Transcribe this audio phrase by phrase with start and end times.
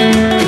[0.00, 0.39] How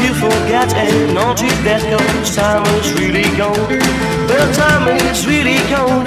[0.00, 1.98] you forget and don't you let go.
[2.34, 3.68] Time is really gone.
[4.28, 6.06] Well, time is really gone.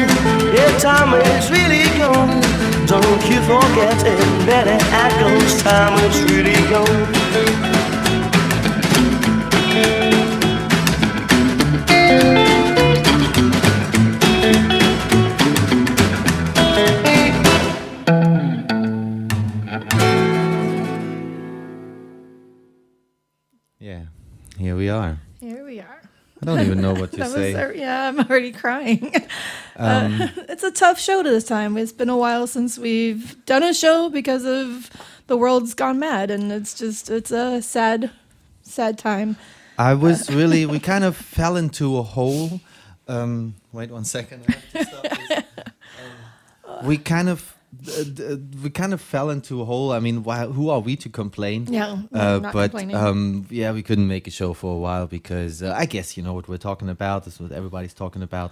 [0.53, 2.41] Yeah, time is really gone.
[2.85, 5.61] Don't you forget and better act goes.
[5.63, 7.21] Time is really gone.
[24.71, 25.17] Here we are.
[25.41, 26.01] Here we are.
[26.41, 27.77] I don't even know what to That was say.
[27.77, 29.13] yeah, I'm already crying.
[29.77, 31.75] Um, uh, it's a tough show to this time.
[31.77, 34.91] It's been a while since we've done a show because of
[35.27, 38.11] the world's gone mad, and it's just it's a sad,
[38.61, 39.37] sad time.
[39.79, 42.59] I was really, we kind of fell into a hole.
[43.07, 44.43] Um, wait one second.
[44.47, 45.43] I have to stop this.
[46.67, 47.55] Um, we kind of,
[47.87, 49.91] uh, we kind of fell into a hole.
[49.91, 51.67] I mean, why, who are we to complain?
[51.71, 55.63] Yeah, Uh, not but um, yeah, we couldn't make a show for a while because
[55.63, 57.25] uh, I guess you know what we're talking about.
[57.25, 58.51] This is what everybody's talking about.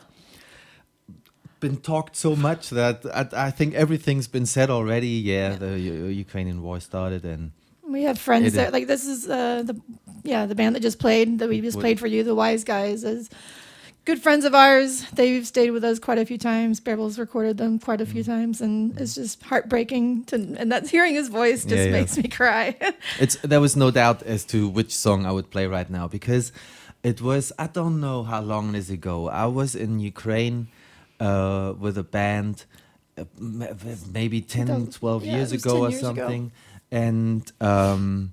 [1.60, 5.10] Been talked so much that I, I think everything's been said already.
[5.34, 7.52] Yeah, the U- Ukrainian war started, and
[7.96, 9.76] We have friends that like this is uh, the
[10.24, 12.64] yeah the band that just played that we just What- played for you, the Wise
[12.64, 13.30] Guyz, is
[14.10, 14.90] good friends of ours.
[15.20, 16.74] They've stayed with us quite a few times.
[16.88, 18.32] Bearbles recorded them quite a few Mm.
[18.34, 22.00] times, and it's just heartbreaking to and that's hearing his voice just Yeah, yeah.
[22.00, 22.66] makes me cry.
[23.24, 26.46] it's there was no doubt as to which song I would play right now because
[27.12, 29.16] it was I don't know how long it is ago.
[29.46, 30.58] I was in Ukraine
[31.28, 32.56] uh, with a band
[33.18, 33.26] uh,
[34.20, 36.08] maybe 10, 12 yeah, years ago 10 or years ago.
[36.08, 36.44] something,
[36.92, 37.44] and.
[37.62, 38.32] Um,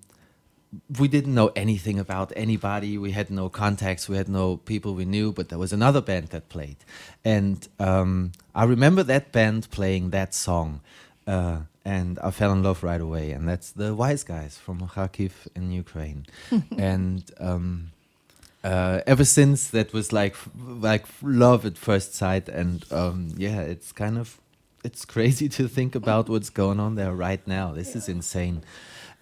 [0.98, 2.98] we didn't know anything about anybody.
[2.98, 4.08] We had no contacts.
[4.08, 5.32] We had no people we knew.
[5.32, 6.76] But there was another band that played,
[7.24, 10.80] and um, I remember that band playing that song,
[11.26, 13.32] uh, and I fell in love right away.
[13.32, 16.26] And that's the Wise Guyz from Kharkiv in Ukraine,
[16.78, 17.30] and.
[17.40, 17.92] Um,
[18.64, 23.92] uh, ever since that was like like love at first sight and um, yeah it's
[23.92, 24.40] kind of
[24.82, 28.62] it's crazy to think about what's going on there right now this is insane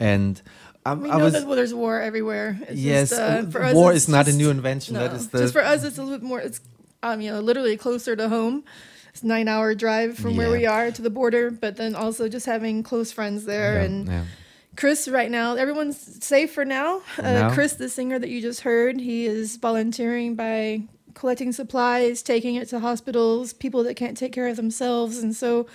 [0.01, 0.41] and
[0.87, 2.59] I, we I know was that well, there's war everywhere.
[2.69, 5.29] It's yes just, uh, for us, war is not a new invention No, that is
[5.29, 6.41] the just for us, it's a little bit more.
[6.41, 6.61] It's
[7.03, 8.65] um, you know, literally closer to home.
[9.11, 12.47] It's nine hour drive from where we are to the border, but then also just
[12.47, 14.09] having close friends there Yeah, and.
[14.09, 14.25] yeah.
[14.77, 17.01] Chris, right now, everyone's safe for now.
[17.17, 17.55] Uh, now.
[17.55, 20.83] Chris, the singer that you just heard, he is volunteering by
[21.15, 25.19] collecting supplies, taking it to hospitals, people that can't take care of themselves.
[25.19, 25.69] And so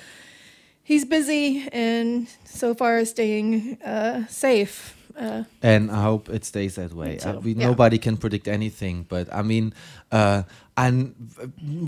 [0.83, 4.97] he's busy and so far staying uh, safe.
[5.19, 7.19] Uh, and I hope it stays that way.
[7.43, 7.67] we, yeah.
[7.67, 9.73] Nobody can predict anything, but I mean,
[10.13, 10.43] uh,
[10.77, 11.13] and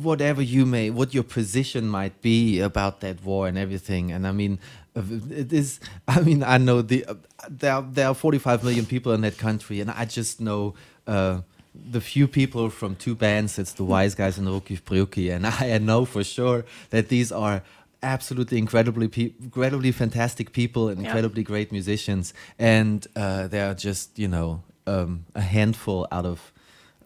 [0.03, 4.33] whatever you may, what your position might be about that war and everything, and I
[4.33, 4.59] mean,
[4.97, 5.79] uh, it is.
[6.09, 7.13] I mean, I know the uh,
[7.49, 10.73] there are, there are 45 million people in that country, and I just know.
[11.07, 11.41] Uh,
[11.73, 15.77] the few people from two bands, it's the Wise Guyz and Ruki'v Bryuki, and I
[15.77, 17.63] know for sure that these are
[18.03, 19.06] absolutely incredibly
[19.39, 21.06] incredibly fantastic people and Yeah.
[21.07, 26.51] incredibly great musicians and uh, they are just you know um, a handful out of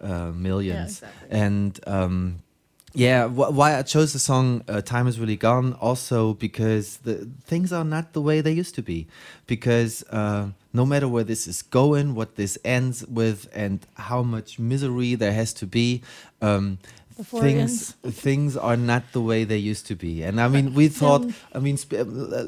[0.02, 1.30] uh, millions exactly.
[1.32, 2.40] and um,
[2.94, 7.28] yeah wh- why i chose the song uh, time is really gone also because the
[7.46, 9.06] things are not the way they used to be
[9.48, 14.60] because uh, no matter where this is going what this ends with and how much
[14.60, 16.02] misery there has to be
[16.42, 16.78] um,
[17.18, 20.24] Before things things are not the way they used to be.
[20.24, 21.24] And i mean we thought
[21.54, 22.48] i mean sp- uh,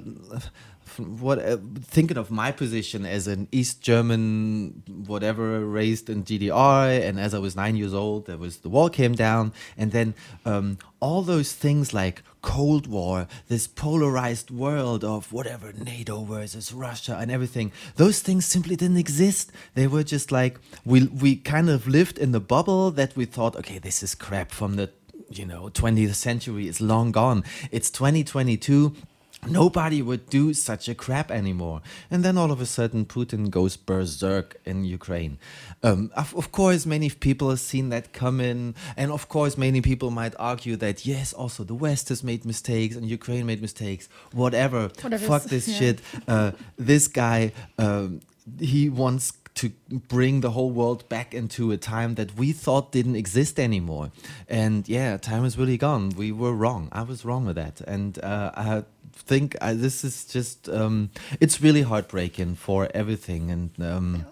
[1.00, 7.20] what uh, thinking of my position as an East German, whatever, raised in GDR, and
[7.20, 10.14] as I was nine years old, there was the wall came down, and then
[10.46, 17.18] um, all those things like Cold War, this polarized world of whatever NATO versus Russia
[17.20, 19.52] and everything, those things simply didn't exist.
[19.74, 23.56] They were just like we we kind of lived in the bubble that we thought,
[23.58, 24.92] okay, this is crap from the
[25.30, 27.44] you know 20th century is long gone.
[27.72, 28.96] It's 2022
[29.46, 31.82] nobody would do such a crap anymore.
[32.10, 35.38] And then all of a sudden, Putin goes berserk in Ukraine.
[35.84, 38.76] Um, of, of course, many people have seen that come in.
[38.96, 42.96] And of course, many people might argue that, yes, also the West has made mistakes
[42.96, 44.10] and Ukraine made mistakes.
[44.34, 44.90] Whatever.
[45.02, 45.26] Whatever.
[45.28, 45.78] Fuck this Yeah.
[45.80, 46.02] shit.
[46.28, 48.22] Uh, this guy, um,
[48.60, 53.16] he wants to bring the whole world back into a time that we thought didn't
[53.16, 54.12] exist anymore.
[54.48, 56.10] And yeah, time is really gone.
[56.10, 56.90] We were wrong.
[56.92, 57.82] I was wrong with that.
[57.82, 58.84] And uh, I
[59.14, 61.10] think uh, this is just, um,
[61.40, 63.50] it's really heartbreaking for everything.
[63.50, 64.26] And um,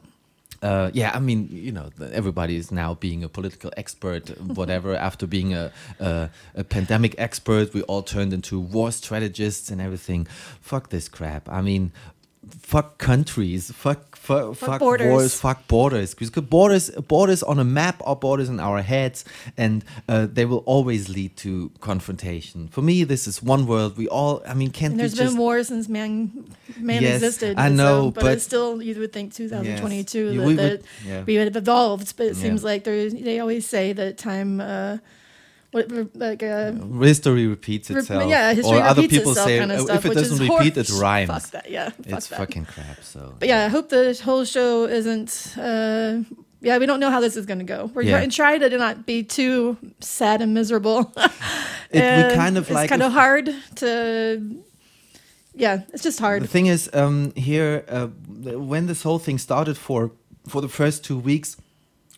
[0.61, 4.29] uh, yeah, I mean, you know, everybody is now being a political expert,
[4.59, 4.95] whatever.
[4.95, 10.25] After being a, a, a pandemic expert, we all turned into war strategists and everything.
[10.61, 11.49] Fuck this crap.
[11.49, 11.91] I mean,
[12.61, 15.07] fuck countries, fuck, fuck, fuck borders.
[15.11, 16.13] wars, fuck borders.
[16.13, 19.25] Because borders, borders on a map are borders in our heads,
[19.57, 22.67] and uh, they will always lead to confrontation.
[22.69, 23.97] For me, this is one world.
[23.97, 26.45] We all, I mean, can't and there's just been war since man
[26.79, 27.57] man Yes, existed.
[27.57, 30.83] I know, but, but- it's still you would think 2022 Yes, that, we that would-
[31.05, 31.23] yeah.
[31.25, 32.41] we would have evolved, but it Yeah.
[32.43, 34.59] seems like there they always say that time.
[34.61, 34.97] Uh,
[35.75, 36.71] what, like uh,
[37.11, 38.29] history repeats Rep- itself.
[38.29, 40.47] yeah, history or other repeats people itself say kind of "Oh, stuff, if it doesn't
[40.47, 41.29] repeat, it rhymes.
[41.33, 41.89] Fuck that, yeah.
[41.89, 42.39] Fuck it's that.
[42.39, 42.97] fucking crap.
[43.03, 45.31] So But yeah, I hope the whole show isn't.
[45.57, 46.23] Uh,
[46.61, 47.91] yeah, we don't know how this is going to go.
[47.93, 48.17] We're Yeah.
[48.17, 50.99] trying try to not be too sad and miserable.
[51.91, 53.45] It- we And kind of it's like kind of hard
[53.81, 54.41] to.
[55.53, 56.41] Yeah, it's just hard.
[56.43, 58.07] The thing is, um, here uh,
[58.71, 60.11] when this whole thing started for
[60.47, 61.55] for the first two weeks,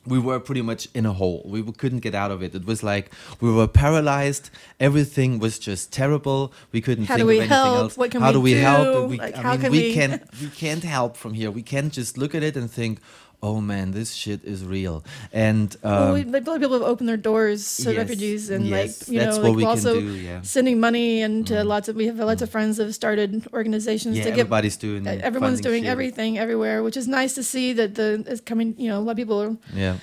[0.08, 1.42] we were pretty much in a hole.
[1.46, 2.56] We couldn't get out of it.
[2.56, 3.12] It was like
[3.42, 4.50] we were paralyzed.
[4.80, 6.54] Everything was just terrible.
[6.72, 7.78] We couldn't How think of anything help?
[7.78, 7.98] else.
[7.98, 9.10] What can how we do we help?
[9.10, 11.52] We, Like, I how mean, can we we- can't we can't help from here.
[11.52, 13.00] We can't just look at it and think,
[13.44, 16.80] "Oh man, this shit is real." And um, well, we, like, a lot of people
[16.80, 20.00] have opened their doors to yes, refugees and yes, like you that's know like also
[20.00, 20.42] do, yeah.
[20.42, 21.66] sending money and to Mm.
[21.66, 24.78] lots of we have lots of friends that have started organizations yeah, to get everybody's
[24.78, 25.08] doing.
[25.08, 25.92] everyone's doing shit.
[25.92, 28.74] everything everywhere, which is nice to see that the is coming.
[28.78, 29.42] You know, a lot of people.
[29.42, 29.98] Are, Yeah.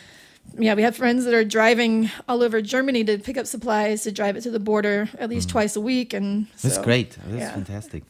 [0.59, 4.13] yeah, we have friends that are driving all over Germany to pick up supplies to
[4.13, 7.17] drive it to the border at least twice a week, and That's so- great.
[7.27, 7.53] That's yeah.
[7.53, 8.03] fantastic.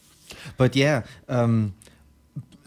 [0.57, 1.73] But yeah, um,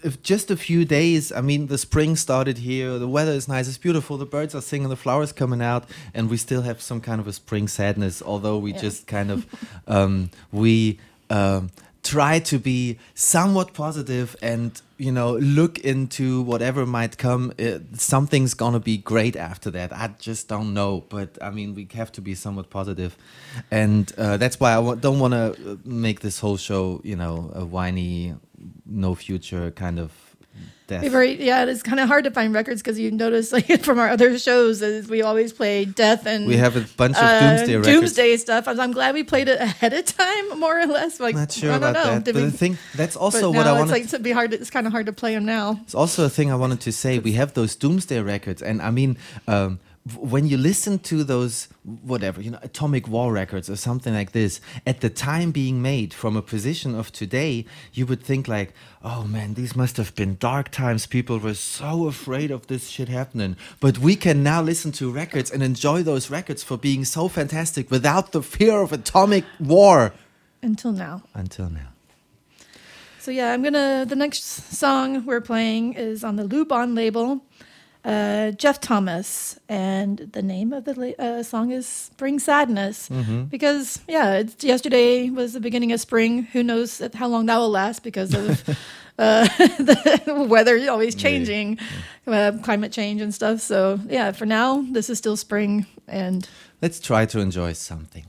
[0.03, 1.33] if just a few days.
[1.33, 2.99] I mean, the spring started here.
[2.99, 3.69] The weather is nice.
[3.69, 4.17] It's beautiful.
[4.19, 4.89] The birds are singing.
[4.89, 8.23] The flowers coming out, and we still have some kind of a spring sadness.
[8.23, 8.81] Although we Yeah.
[8.81, 9.47] just kind of
[9.87, 10.99] um, we.
[11.31, 11.71] Um,
[12.05, 18.55] try to be somewhat positive and you know look into whatever might come uh, something's
[18.55, 22.23] gonna be great after that i just don't know but i mean we have to
[22.23, 23.15] be somewhat positive
[23.71, 27.51] and uh, that's why I w- don't want to make this whole show you know
[27.55, 28.35] a whiny
[28.87, 30.13] no future kind of
[30.89, 31.65] death very yeah.
[31.67, 34.83] It's kind of hard to find records because you notice like from our other shows
[34.83, 38.37] is we always play death and we have a bunch of uh, doomsday records doomsday
[38.39, 38.67] stuff.
[38.67, 41.21] I'm, I'm glad we played it ahead of time, more or less.
[41.21, 42.15] Like not sure I don't about know.
[42.15, 44.53] that Did but we- the thing that's also what i it's like to be hard.
[44.55, 45.79] It's kind of hard to play them now.
[45.83, 47.19] It's also a thing I wanted to say.
[47.19, 49.79] We have those Doomsday records, and I mean, um,
[50.17, 51.69] when you listen to those
[52.03, 56.15] whatever you know atomic war records or something like this at the time being made
[56.15, 58.73] from a position of today you would think like
[59.03, 63.09] oh man these must have been dark times people were so afraid of this shit
[63.09, 67.29] happening but we can now listen to records and enjoy those records for being so
[67.29, 70.13] fantastic without the fear of atomic war
[70.63, 71.23] Until now.
[71.35, 71.89] until now
[73.21, 74.07] So yeah, I'm gonna.
[74.09, 74.43] The next
[74.75, 77.43] song we're playing is on the Lu-Bon label,
[78.09, 83.11] uh, Jeff Thomas, and the name of the uh, song is "Spring Sadness."
[83.51, 86.45] Because yeah, it's, yesterday was the beginning of spring.
[86.55, 88.67] Who knows how long that will last because of
[89.19, 91.79] uh, the weather always changing,
[92.27, 93.61] uh, climate change and stuff.
[93.61, 96.49] So yeah, for now, this is still spring, and
[96.81, 98.25] let's try to enjoy something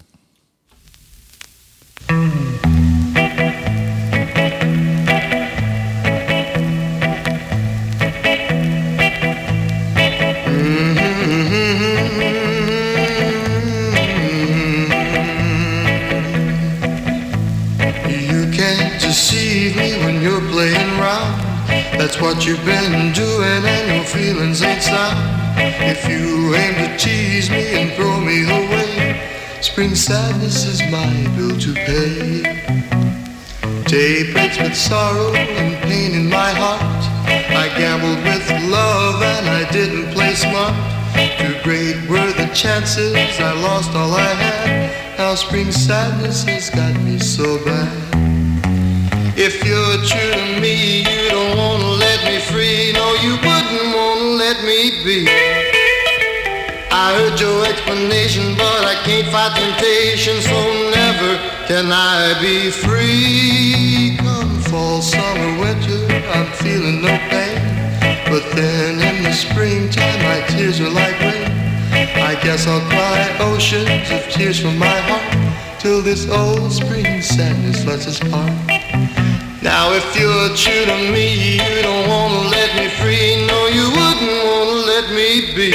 [22.10, 25.16] That's what you've been doing, and your feelings ain't sound.
[25.56, 31.06] If you aim to tease me and throw me away, spring sadness is my
[31.38, 32.42] bill to pay.
[33.86, 36.82] Day breaks with sorrow and pain in my heart.
[37.54, 40.74] I gambled with love and I didn't play smart.
[41.38, 45.20] Too great were the chances, I lost all I had.
[45.20, 48.39] Now spring sadness has got me so bad.
[49.42, 52.92] If you're true to me, you don't wanna let me free.
[52.92, 55.30] No, you wouldn't wanna let me be.
[56.92, 60.60] I heard your explanation, but I can't fight temptation, so
[60.92, 64.18] never can I be free.
[64.20, 66.04] Come fall, summer, winter,
[66.36, 67.64] I'm feeling no pain.
[68.28, 71.48] But then in the springtime, my tears are like rain.
[72.20, 77.86] I guess I'll cry oceans of tears from my heart till this old spring sadness
[77.86, 78.89] lets us part.
[79.62, 83.46] Now if you're true to me, you don't wanna let me free.
[83.46, 85.74] No, you wouldn't wanna let me be.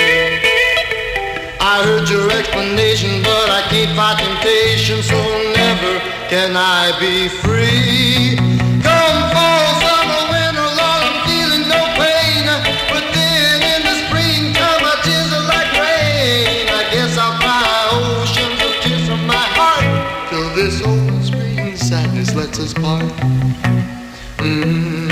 [1.61, 5.21] I heard your explanation, but I can't fight temptation, so
[5.53, 6.01] never
[6.33, 8.37] can I be free.
[8.81, 12.49] Come fall, summer, winter, Lord, I'm feeling no pain.
[12.89, 16.73] But then in the springtime, my tears are like rain.
[16.73, 17.61] I guess I'll cry
[17.93, 19.85] oceans of tears from my heart
[20.31, 23.44] till this old spring sadness lets us part.
[23.63, 25.04] Mm-hmm.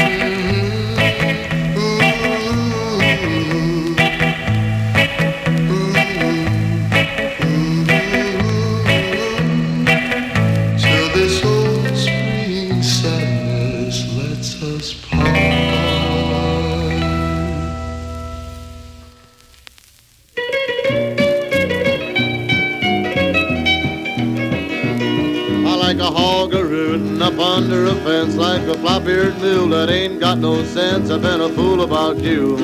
[27.32, 31.10] Up under a fence like a flop-eared mule that ain't got no sense.
[31.10, 32.56] I've been a fool about you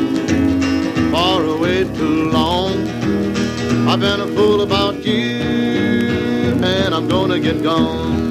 [1.10, 2.72] far away too long.
[3.88, 5.40] I've been a fool about you,
[6.62, 8.26] and I'm gonna get gone.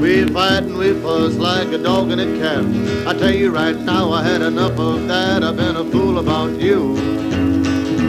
[0.00, 2.64] We fight and we fuss like a dog and a cat.
[3.06, 5.42] I tell you right now, I had enough of that.
[5.44, 6.96] I've been a fool about you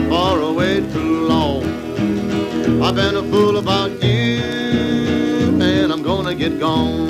[0.08, 1.64] far away too long.
[2.82, 4.59] I've been a fool about you,
[6.16, 7.06] gonna get gone.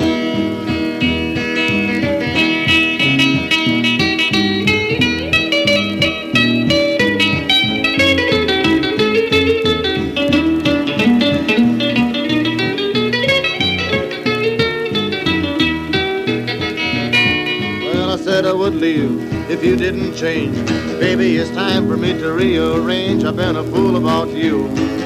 [17.83, 20.55] Well, I said I would leave if you didn't change.
[20.99, 23.23] Baby, it's time for me to rearrange.
[23.23, 25.00] I've been a fool about you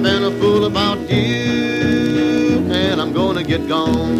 [0.00, 4.18] I've been a fool about you, and I'm gonna get gone.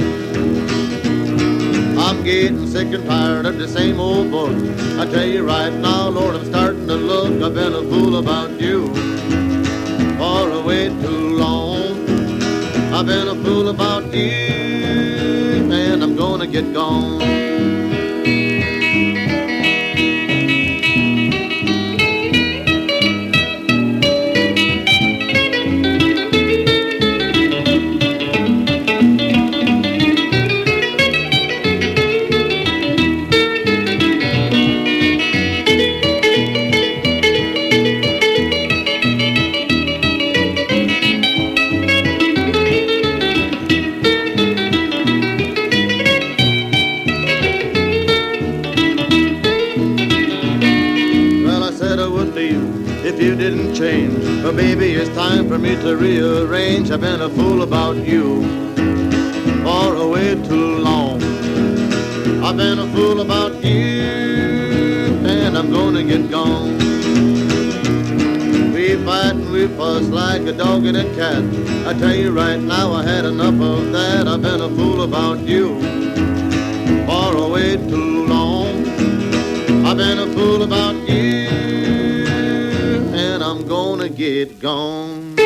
[1.99, 4.55] I'm getting sick and tired of the same old book.
[4.99, 7.43] I tell you right now, Lord, I'm starting to look.
[7.43, 8.89] I've been a fool about you
[10.19, 11.97] far way too long.
[12.93, 17.50] I've been a fool about you, and I'm gonna get gone.
[54.57, 56.91] Baby, it's time for me to rearrange.
[56.91, 58.43] I've been a fool about you
[59.63, 61.23] for away too long.
[62.43, 66.77] I've been a fool about you, and I'm gonna get gone.
[68.75, 71.45] We fight and we fuss like a dog and a cat.
[71.87, 74.27] I tell you right now, I had enough of that.
[74.29, 75.81] I've been a fool about you
[77.07, 78.85] for away too long.
[79.87, 80.30] I've been a
[84.01, 85.37] gonna get gone.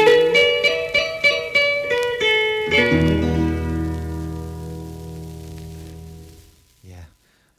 [6.83, 7.05] Yeah,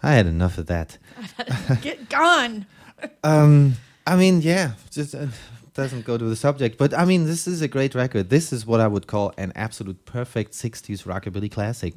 [0.01, 0.97] I had enough of that.
[1.81, 2.65] Get gone.
[3.23, 3.75] Um,
[4.07, 5.27] I mean, yeah, just uh,
[5.73, 8.29] doesn't go to the subject, but I mean, this is a great record.
[8.29, 11.95] This is what I would call an absolute perfect '60s rockabilly classic.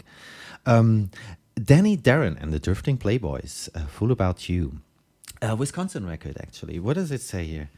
[0.66, 1.10] Um,
[1.54, 4.80] Danny Darren and the Drifting Playboys, uh, "Fool About You,"
[5.40, 6.78] a Wisconsin record actually.
[6.80, 7.70] What does it say here?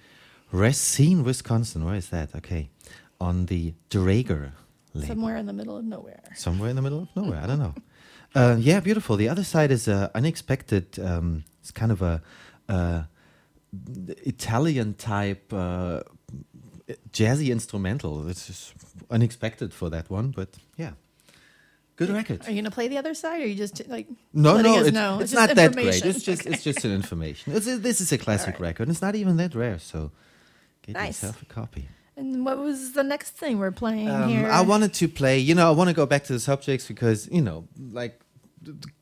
[0.53, 1.85] Racine, Wisconsin.
[1.85, 2.35] Where is that?
[2.35, 2.71] Okay,
[3.21, 4.53] on the Draeger
[4.95, 5.07] label.
[5.07, 6.23] Somewhere in the middle of nowhere.
[6.35, 7.41] somewhere in the middle of nowhere.
[7.43, 7.75] I don't know.
[8.33, 9.17] Uh, yeah, beautiful.
[9.17, 11.01] The other side is uh, unexpected.
[11.01, 12.23] Um, it's kind of a
[12.69, 13.03] uh,
[14.25, 16.03] Italian type uh,
[17.11, 18.29] jazzy instrumental.
[18.29, 18.75] It's just
[19.11, 20.93] unexpected for that one, but yeah,
[21.97, 22.47] good record.
[22.47, 24.89] Are you gonna play the other side, or are you just like No, no, it's,
[24.89, 26.05] it's just not that great.
[26.05, 27.55] It's just it's just an information.
[27.55, 28.61] It's this is a classic right.
[28.61, 28.89] record.
[28.91, 30.13] It's not even that rare, so
[30.83, 31.23] get Nice.
[31.23, 31.89] yourself a copy.
[32.17, 34.49] And what was the next thing we're playing Um, here?
[34.51, 37.29] I wanted to play, you know, I want to go back to the subjects because,
[37.33, 38.21] you know, like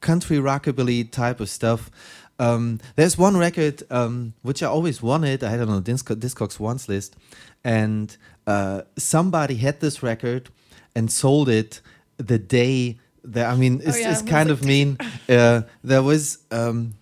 [0.01, 1.91] country rockabilly type of stuff.
[2.39, 5.43] Um, there's one record um, which I always wanted.
[5.43, 7.17] I had it on the Disco- Discogs once list,
[7.65, 8.17] and
[8.47, 10.49] uh, somebody had this record
[10.95, 11.81] and sold it
[12.19, 13.51] the day that.
[13.51, 14.99] I mean, it's, Oh, yeah, it's kind of mean.
[15.29, 16.39] Uh, there was.
[16.53, 16.95] Um,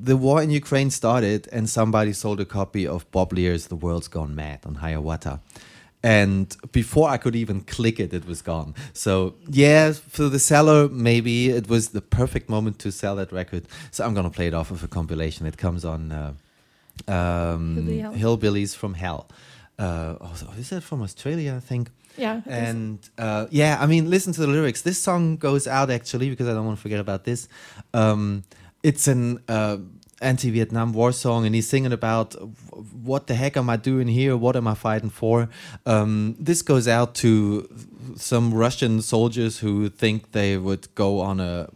[0.00, 4.08] the war in Ukraine started, and somebody sold a copy of Bob Leers "The World's
[4.08, 5.40] Gone Mad" on Hiawatha.
[6.00, 8.74] And before I could even click it, it was gone.
[8.92, 13.66] So yeah, for the seller, maybe it was the perfect moment to sell that record.
[13.90, 15.44] So I'm gonna play it off of a compilation.
[15.46, 16.32] It comes on uh,
[17.08, 17.76] um,
[18.14, 19.28] Hillbillies from Hell.
[19.78, 21.54] Uh, oh, is that from Australia?
[21.56, 21.90] I think.
[22.16, 22.50] yeah, I think so.
[22.52, 24.82] And uh, yeah, I mean, listen to the lyrics.
[24.82, 27.48] This song goes out actually because I don't want to forget about this.
[27.92, 28.44] Um,
[28.82, 29.78] it's an uh,
[30.20, 32.34] anti-Vietnam war song, and he's singing about
[33.02, 34.36] what the heck am I doing here?
[34.36, 35.48] What am I fighting for?
[35.86, 37.68] Um, this goes out to
[38.16, 41.68] some Russian soldiers who think they would go on a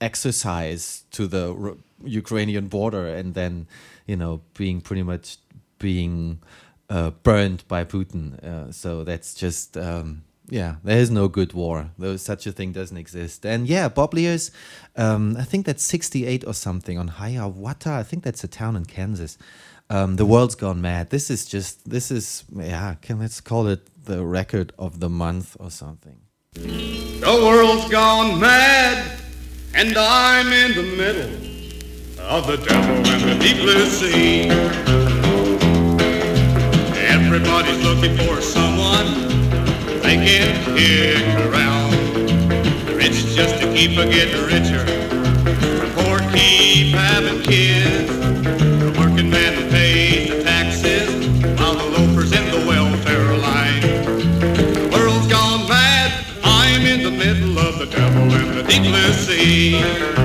[0.00, 3.66] exercise to the R- Ukrainian border and then,
[4.06, 5.38] you know, being pretty much
[5.78, 6.38] being
[6.88, 8.42] uh, burned by Putin.
[8.44, 11.90] Uh, so that's just, um, yeah, there is no good war.
[11.98, 13.44] Though such a thing doesn't exist.
[13.44, 14.50] And yeah, Bob Leers,
[14.96, 17.92] um, I think that's 68 or something on Hiawatha.
[17.92, 19.36] I think that's a town in Kansas.
[19.90, 21.10] Um, the world's gone mad.
[21.10, 25.56] This is just, this is, yeah, can let's call it the record of the month
[25.60, 26.20] or something.
[26.54, 29.18] The world's gone mad,
[29.74, 34.48] and I'm in the middle of the devil and the deep blue sea.
[36.98, 39.37] Everybody's looking for someone
[40.18, 41.92] they can kick around.
[42.86, 44.84] The rich just to keep a getting richer.
[44.84, 48.08] The poor keep having kids.
[48.82, 51.08] The working man pays the taxes
[51.58, 53.82] while the loafers in the welfare line.
[53.82, 56.24] The world's gone mad.
[56.42, 60.17] I'm in the middle of the devil and the deep blue sea.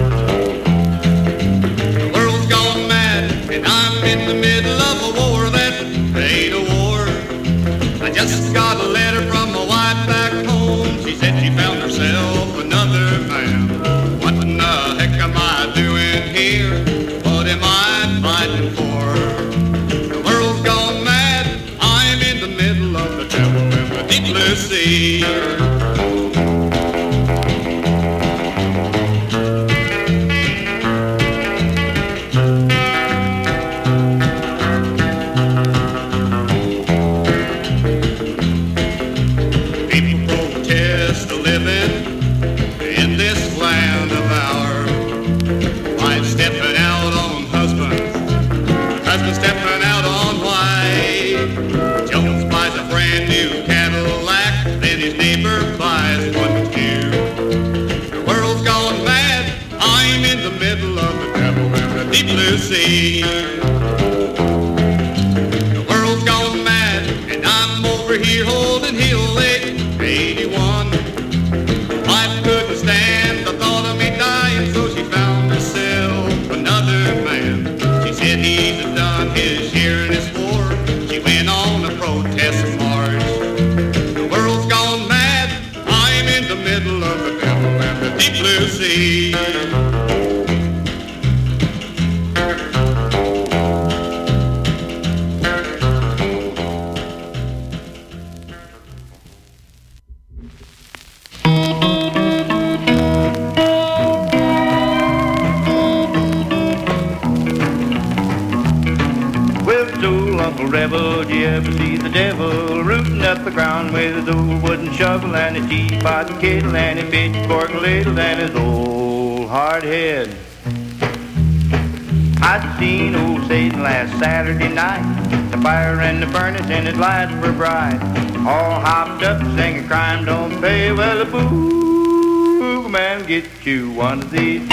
[127.04, 128.00] Lights were bright.
[128.48, 130.94] All hopped up singing crime don't pay.
[130.94, 134.66] Well, the boo man get you one of these.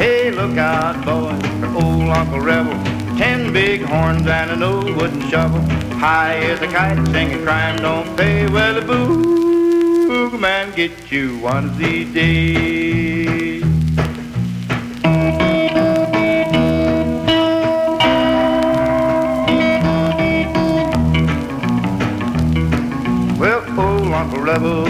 [0.00, 2.74] Hey, look out, boys, for old Uncle Rebel.
[3.16, 5.60] Ten big horns and an old wooden shovel.
[6.04, 8.48] High as a kite, singing crime don't pay.
[8.48, 13.35] Well, the boo man get you one of these days.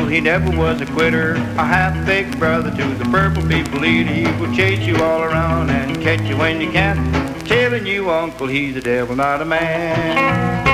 [0.08, 1.32] He never was a quitter.
[1.34, 4.12] A half-baked brother to the purple people eater.
[4.12, 6.96] He will chase you all around and catch you when you can.
[7.44, 10.66] Telling you, Uncle, he's a devil, not a man.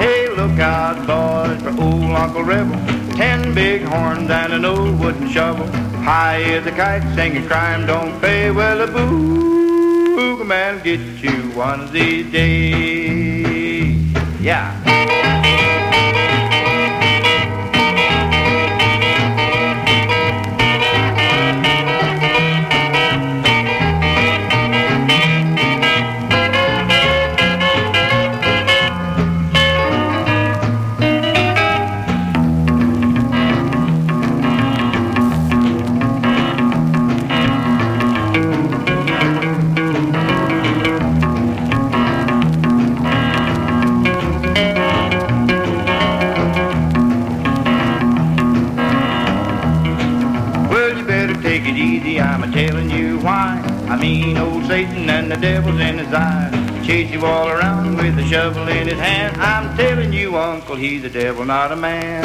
[0.00, 2.76] Hey, look out, boys, for old Uncle Rebel.
[3.16, 5.66] Ten big horns and an old wooden shovel.
[6.02, 8.50] High as a kite, singing crime don't pay.
[8.50, 14.12] Well, a boo man get you one of these days.
[14.40, 15.83] Yeah.
[55.34, 56.86] The devil's in his eyes.
[56.86, 59.36] Chase you all around with a shovel in his hand.
[59.38, 62.24] I'm telling you, Uncle, he's a devil, not a man.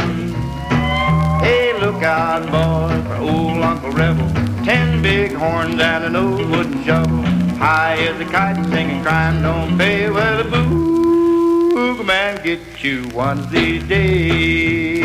[1.41, 4.27] Hey, look out, boy, for old Uncle Rebel.
[4.63, 7.23] Ten big horns and an old wooden shovel.
[7.57, 10.09] High as a kite, singing crime don't pay.
[10.09, 14.98] Well, the boo man get you one of these days.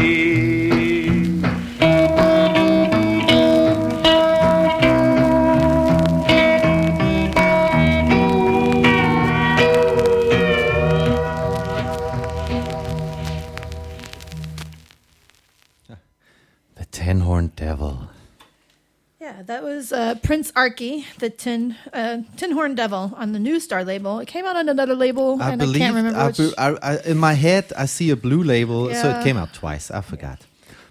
[19.64, 24.20] Was uh, Prince Arky, the Tin uh, Tin Horn Devil on the Nu-Star label.
[24.20, 26.37] It came out on another label, I and believe I can't remember I which.
[26.37, 29.55] be- I- I- in my head I see a blue label, so it came out
[29.55, 29.90] twice.
[29.90, 30.40] I forgot,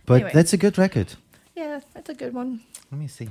[0.07, 0.31] but Anyway.
[0.33, 1.13] that's a good record.
[1.55, 2.61] yeah, that's a good one.
[2.91, 3.29] Let me see.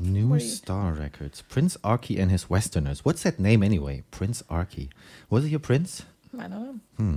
[0.00, 1.42] Nu-Star Records.
[1.42, 3.04] Prince Arky and his Westerners.
[3.04, 4.02] What's that name anyway?
[4.10, 4.88] Prince Arky.
[5.30, 6.02] Was he a prince?
[6.38, 6.80] I don't know.
[6.96, 7.16] Hmm.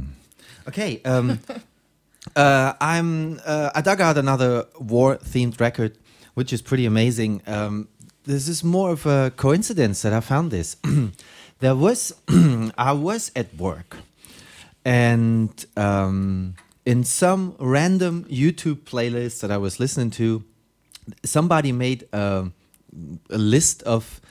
[0.68, 1.02] Okay.
[1.06, 1.40] Um,
[2.36, 3.40] uh, I'm.
[3.46, 5.98] Uh, I dug out another war-themed record,
[6.38, 7.42] which is pretty amazing.
[7.48, 7.88] Um,
[8.26, 10.78] this is more of a coincidence that I found this.
[11.62, 12.14] there was.
[12.78, 13.98] I was at work,
[14.86, 16.54] and um,
[16.86, 20.44] in some random YouTube playlist that I was listening to,
[21.26, 22.52] somebody made a,
[23.32, 24.22] a list of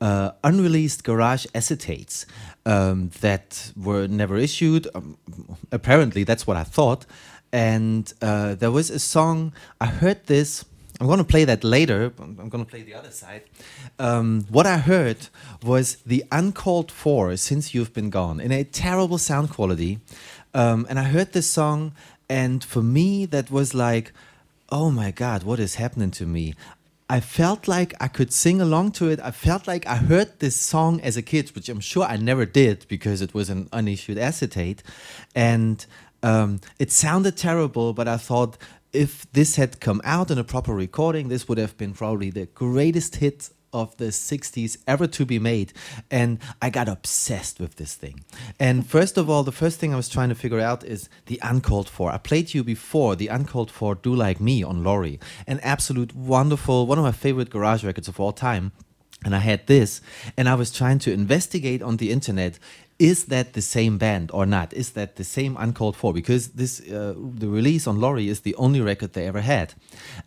[0.00, 2.24] uh, unreleased garage acetates
[2.64, 4.88] um, that were never issued.
[4.94, 5.18] Um,
[5.70, 7.04] apparently, that's what I thought.
[7.52, 10.64] And uh, there was a song, I heard this.
[11.00, 12.12] I'm going to play that later.
[12.18, 13.44] I'm going to play the other side.
[13.98, 15.28] Um, what I heard
[15.62, 20.00] was the uncalled for Since You've Been Gone in a terrible sound quality.
[20.52, 21.94] Um, and I heard this song,
[22.28, 24.12] and for me, that was like,
[24.68, 26.54] oh my God, what is happening to me?
[27.08, 29.20] I felt like I could sing along to it.
[29.20, 32.44] I felt like I heard this song as a kid, which I'm sure I never
[32.44, 34.82] did because it was an unissued acetate.
[35.34, 35.84] And
[36.22, 38.58] um, it sounded terrible, but I thought
[38.92, 42.46] if this had come out in a proper recording, this would have been probably the
[42.46, 45.72] greatest hit of the 60s ever to be made.
[46.10, 48.24] And i got obsessed with this thing.
[48.58, 51.38] And first of all the first thing i was trying to figure out is the
[51.42, 52.10] uncalled for.
[52.10, 55.20] I played you before the uncalled for do like me on Laurie.
[55.46, 58.72] An absolute wonderful one of my favorite garage records of all time.
[59.24, 60.00] And i had this
[60.36, 62.58] and i was trying to investigate on the internet
[63.00, 64.74] is that the same band or not?
[64.74, 66.12] Is that the same Uncalled For?
[66.12, 69.72] Because this uh, the release on Laurie is the only record they ever had,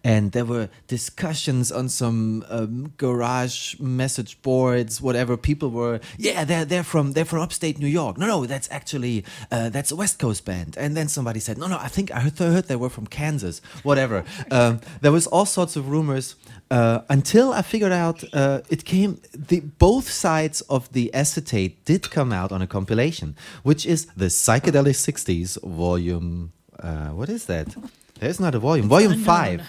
[0.03, 5.37] and there were discussions on some um, garage message boards, whatever.
[5.37, 8.17] People were, yeah, they're they're from they're from upstate New York.
[8.17, 10.75] No, no, that's actually uh, that's a West Coast band.
[10.75, 13.61] And then somebody said, no, no, I think I heard, heard they were from Kansas.
[13.83, 14.23] Whatever.
[14.51, 16.35] Um, there was all sorts of rumors.
[16.69, 22.09] Uh, until I figured out uh, it came, the, both sides of the acetate did
[22.09, 26.53] come out on a compilation, which is the Psychedelic 60s volume.
[26.79, 27.75] Uh, what is that?
[28.19, 28.87] There's not a volume.
[28.87, 29.61] volume 5.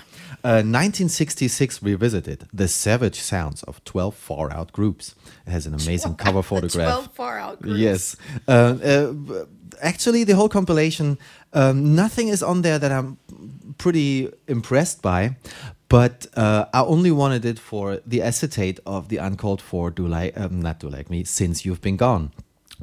[0.44, 5.14] Uh, 1966 revisited the savage sounds of 12 far out groups.
[5.46, 6.92] It has an amazing cover photograph.
[6.92, 7.78] 12 far out groups.
[7.78, 8.16] Yes.
[8.46, 8.50] Uh,
[8.85, 9.44] uh,
[9.80, 11.18] actually, the whole compilation,
[11.54, 13.16] um, nothing is on there that I'm
[13.78, 15.37] pretty impressed by.
[15.88, 20.38] But uh, I only wanted it for the acetate of the uncalled for Do Like,
[20.38, 22.33] um, not Do Like Me, Since You've Been Gone.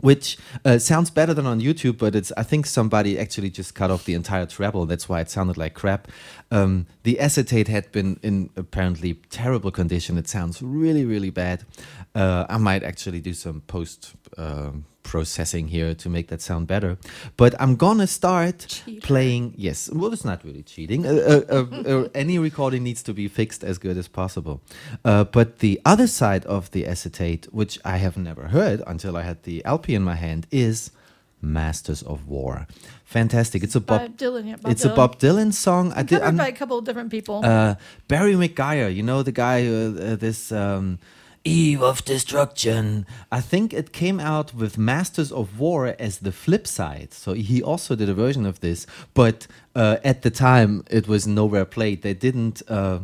[0.02, 2.32] Which uh, sounds better than on YouTube, but it's.
[2.36, 4.86] I think somebody actually just cut off the entire treble.
[4.86, 6.08] That's why it sounded like crap.
[6.52, 10.18] Um, the acetate had been in apparently terrible condition.
[10.18, 11.66] It sounds really, really bad.
[12.14, 16.98] Uh, I might actually do some post um processing here to make that sound better.
[17.38, 19.54] But I'm gonna start playing.
[19.58, 21.06] Yes, well, it's not really cheating.
[21.06, 24.62] Uh, uh, uh, uh, any recording needs to be fixed as good as possible.
[25.04, 29.24] Uh, but the other side of the acetate, which I have never heard until I
[29.24, 30.92] had the LP in my hand, is
[31.42, 32.68] Masters of War.
[33.04, 33.64] Fantastic!
[33.64, 34.16] It's a Bob.
[34.18, 34.94] Dylan, yeah, Bob it's Dylan.
[34.94, 35.92] a Bob Dylan song.
[35.94, 36.20] I did.
[36.20, 37.42] Covered I'm- by a couple of different people.
[37.44, 37.76] uh,
[38.08, 41.00] Barry McGuire, you know the guy, this um,
[41.43, 43.06] Eve of Destruction.
[43.32, 47.13] I think it came out with Masters of War as the flip side.
[47.13, 51.25] So he also did a version of this, but uh, at the time it was
[51.25, 52.01] nowhere played.
[52.01, 52.62] They didn't.
[52.67, 52.99] Uh,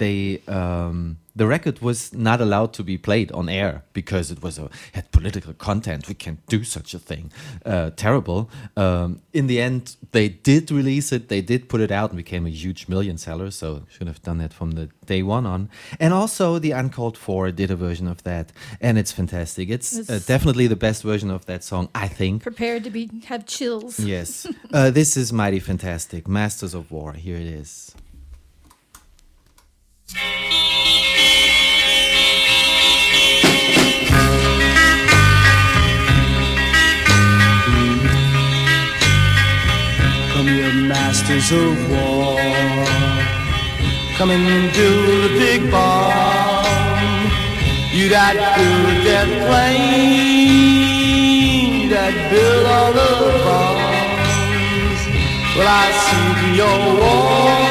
[0.00, 4.58] they um, the record was not allowed to be played on air because it was
[4.58, 6.08] a had political content.
[6.08, 7.30] We can't do such a thing.
[7.64, 8.50] Uh, terrible.
[8.76, 11.28] Um, in the end, they did release it.
[11.28, 13.50] They did put it out and became a huge million seller.
[13.50, 15.68] So should have done that from the day one on.
[16.00, 19.70] And also, the Uncalled For did a version of that, and it's fantastic.
[19.70, 22.42] It's, uh, definitely the best version of that song, I think.
[22.42, 24.00] Prepared to be have chills.
[24.00, 26.26] Yes, uh, this is mighty fantastic.
[26.26, 27.12] Masters of War.
[27.12, 27.94] Here it is.
[30.12, 30.22] Come
[40.48, 42.40] your masters of war.
[44.16, 44.88] Come and do
[45.22, 46.66] the big bomb.
[47.92, 50.78] You that build that plane
[51.88, 53.10] That build all the
[53.44, 55.02] bombs.
[55.56, 57.69] Well I see your wall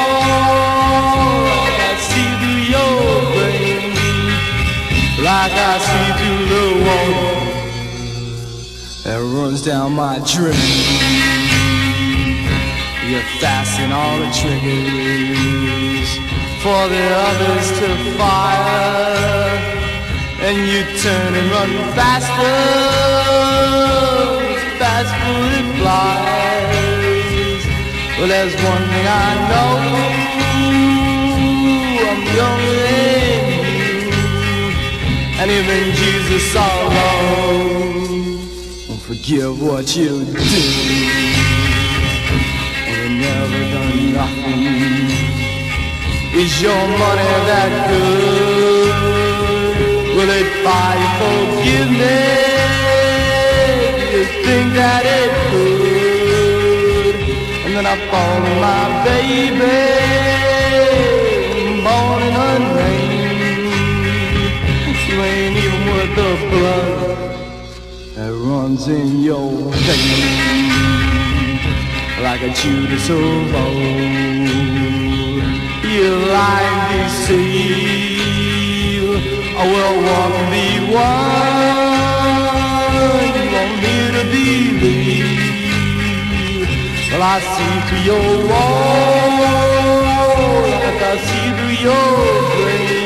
[5.39, 7.15] Like I see through the wall
[9.06, 10.52] That runs down my drain.
[13.08, 16.10] You fasten all the triggers
[16.62, 17.88] for the others to
[18.19, 19.56] fire,
[20.43, 22.60] and you turn and run faster,
[24.56, 27.63] as fast bullet flies.
[28.17, 29.71] Well, there's one thing I know,
[32.10, 32.98] I'm you,
[35.39, 36.89] and even Jesus saw
[38.89, 40.41] won't forgive what you do
[42.91, 45.08] and never done nothing.
[46.41, 48.95] Is your money that good?
[50.15, 52.60] Will it buy forgiveness?
[54.13, 57.15] You think that it could?
[57.65, 60.38] And then I in my baby,
[66.15, 67.00] the blood
[68.15, 71.00] that runs in your veins
[72.22, 74.19] like a Judas of old.
[75.84, 78.30] You lie and deceive,
[79.58, 81.80] I will walk be one.
[83.36, 85.30] You want me to believe?
[87.12, 89.89] Well, I see through your wall,
[90.74, 92.10] like I see through your
[92.56, 92.98] brain,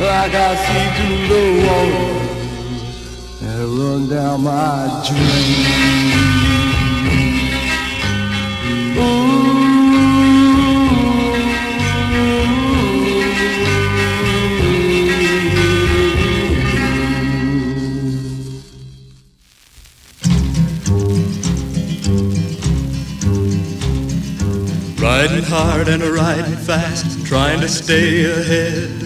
[0.00, 1.90] like I see through the wall
[3.40, 5.88] that run down my drain.
[25.00, 28.97] Riding hard and riding fast, trying to stay ahead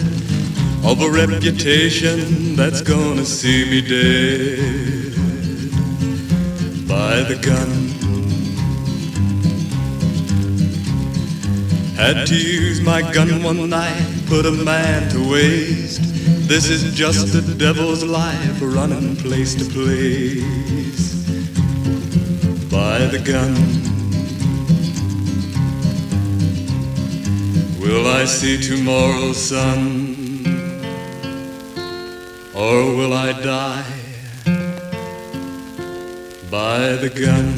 [0.83, 5.13] of a reputation that's gonna see me dead.
[6.87, 7.69] by the gun.
[11.95, 16.01] Had to use my gun one night, put a man to waste.
[16.47, 21.05] This is just the devil's life, running place to place.
[22.69, 23.55] By the gun.
[27.79, 30.02] Will I see tomorrow's sun?
[32.63, 33.83] Or will I die
[36.49, 37.49] by the gun?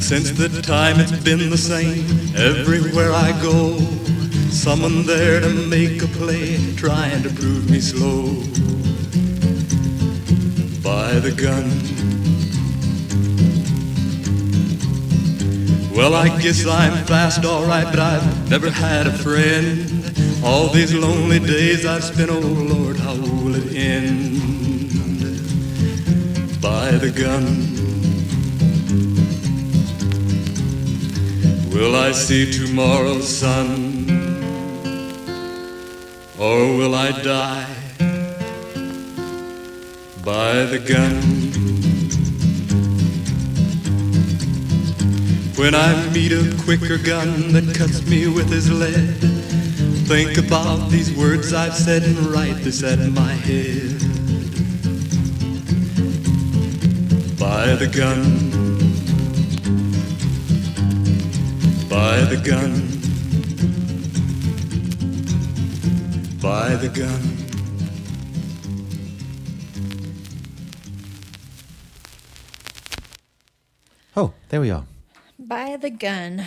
[0.00, 3.76] Since the time it's been the same everywhere I go.
[4.50, 8.22] Someone there to make a play, trying to prove me slow.
[10.80, 11.66] By the gun.
[15.92, 19.97] Well, I guess I'm fast, alright, but I've never had a friend.
[20.50, 24.40] All these lonely days I've spent, oh Lord, how will it end?
[26.62, 27.44] By the gun.
[31.70, 34.08] Will I see tomorrow's sun?
[36.38, 37.74] Or will I die
[40.24, 41.16] by the gun?
[45.60, 49.37] When I meet a quicker gun that cuts me with his lead,
[50.08, 54.00] think about these words I've said and write this at my head.
[57.38, 58.22] By the gun.
[61.90, 62.88] By the gun.
[66.40, 67.36] By the gun.
[74.16, 74.86] Oh, there we are.
[75.38, 76.44] By the gun.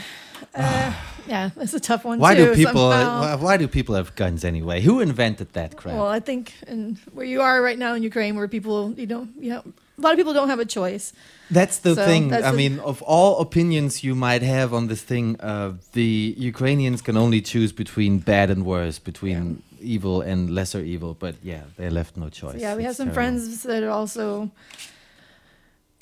[0.56, 0.93] Uh,
[1.27, 2.45] yeah, it's a tough one Why too.
[2.47, 2.91] do people?
[2.91, 3.21] somehow.
[3.21, 4.81] why, why do people have guns anyway?
[4.81, 5.95] Who invented that crap?
[5.95, 9.27] Well, I think in where you are right now in Ukraine, where people, you know,
[9.39, 9.63] you know,
[9.97, 11.13] a lot of people don't have a choice.
[11.51, 12.29] That's the So, thing.
[12.29, 16.34] that's I the- mean, of all opinions you might have on this thing, uh, the
[16.38, 19.62] Ukrainians can only choose between bad and worse, between
[19.95, 21.12] evil and lesser evil.
[21.25, 22.60] But yeah, they left no choice.
[22.65, 23.15] Yeah, we have some terrible.
[23.15, 24.49] friends that also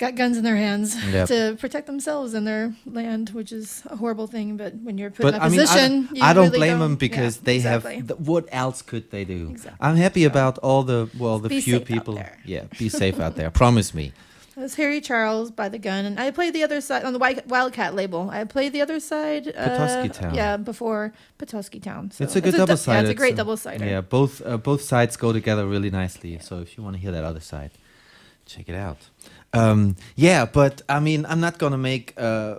[0.00, 1.28] got guns in their hands Yep.
[1.28, 4.56] to protect themselves and their land, which is a horrible thing.
[4.56, 6.58] But when you're put But in a I mean, I position, don't, I don't really
[6.58, 7.96] blame don't- them because yeah, they exactly.
[7.96, 8.08] have.
[8.08, 9.40] th- what else could they do?
[9.50, 9.78] Exactly.
[9.86, 12.14] I'm happy about all the well, the Be few people.
[12.44, 13.50] Yeah, be safe out there.
[13.50, 14.12] Promise me.
[14.56, 17.20] It was Harry Charles by the gun, and I played the other side on the
[17.54, 18.28] Wildcat label.
[18.28, 19.44] I played the other side.
[19.48, 20.34] Uh, Petoskey Town.
[20.34, 22.10] Yeah, before Petoskey Town.
[22.10, 23.08] So it's a good double Yeah, sided.
[23.08, 23.86] it's a great double sider.
[23.86, 26.38] Yeah, both uh, both sides go together really nicely.
[26.40, 27.70] So if you want to hear that other side,
[28.44, 28.98] check it out.
[29.52, 32.56] Um, yeah, but I mean, I'm not gonna make uh,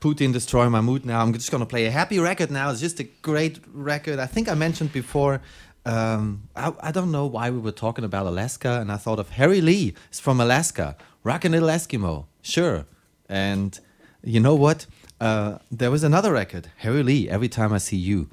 [0.00, 1.20] Putin destroy my mood now.
[1.20, 2.70] I'm just gonna play a happy record now.
[2.70, 4.18] It's just a great record.
[4.18, 5.40] I think I mentioned before.
[5.84, 9.30] Um, I, I don't know why we were talking about Alaska, and I thought of
[9.30, 9.94] Harry Lee.
[10.08, 12.26] It's from Alaska, Rockin' Little Eskimo.
[12.42, 12.86] Sure,
[13.28, 13.78] and
[14.22, 14.86] you know what?
[15.20, 17.28] Uh, there was another record, Harry Lee.
[17.28, 18.28] Every time I see you,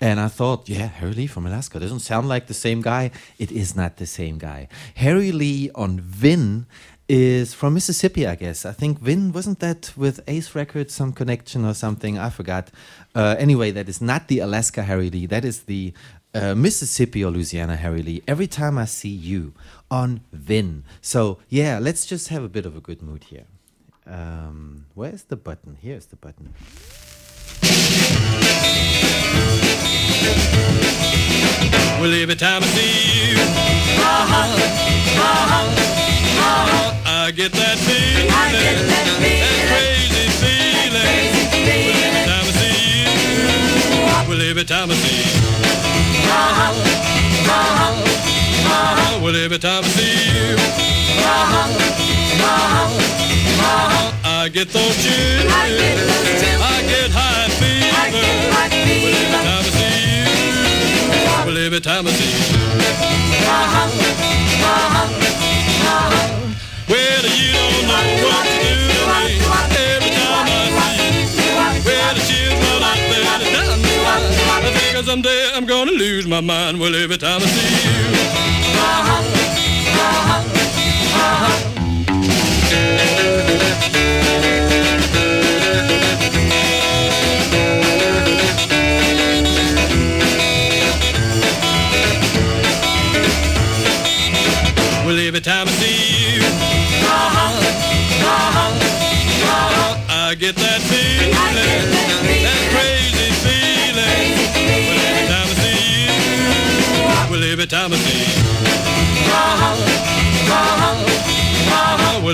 [0.00, 3.10] and I thought, yeah, Harry Lee from Alaska doesn't sound like the same guy.
[3.38, 4.68] It is not the same guy.
[4.94, 6.66] Harry Lee on Vin
[7.10, 8.64] is from Mississippi, I guess.
[8.64, 12.16] I think Vin wasn't that with Ace Records, some connection or something.
[12.16, 12.70] I forgot.
[13.16, 15.26] Uh, anyway, that is not the Alaska Harry Lee.
[15.26, 15.92] That is the
[16.32, 18.22] uh, Mississippi or Louisiana Harry Lee.
[18.28, 19.54] Every time I see you
[19.90, 20.84] on Vin.
[21.00, 23.46] So yeah, let's just have a bit of a good mood here.
[24.06, 25.78] Um, where's the button?
[25.82, 26.54] Here's the button.
[32.00, 33.38] Well, every time I see you,
[37.06, 38.76] I get that feeling, that
[39.70, 41.08] crazy feeling.
[44.28, 45.40] Well, every time I see you,
[49.22, 50.56] well, every time I see you,
[54.24, 57.48] I get those chills, I get high.
[57.50, 57.66] Well,
[58.46, 60.06] every time I see
[61.40, 62.60] you, well, every time I see you.
[62.60, 62.86] Well,
[63.30, 63.58] you don't know what to
[64.30, 64.76] do to me.
[64.90, 65.59] Every time I see you,
[75.10, 76.78] someday I'm gonna lose my mind.
[76.78, 78.10] Well, every time I see you.
[81.12, 81.69] Well,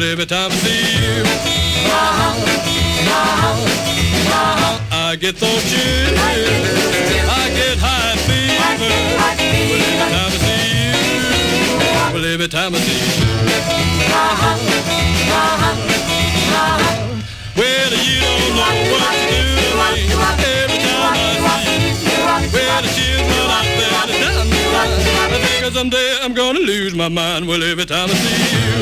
[0.02, 1.24] every time I see you,
[4.92, 6.18] I get those chills.
[6.18, 8.90] I get high fever.
[9.56, 12.80] Every time I see you, well, every time you.
[17.56, 20.12] Well, you don't know what to do to me.
[20.60, 22.12] Every time I see you,
[22.52, 23.64] well, the chills run out
[25.04, 25.15] there,
[25.76, 27.46] someday I'm gonna lose my mind.
[27.46, 28.80] Well, every time I see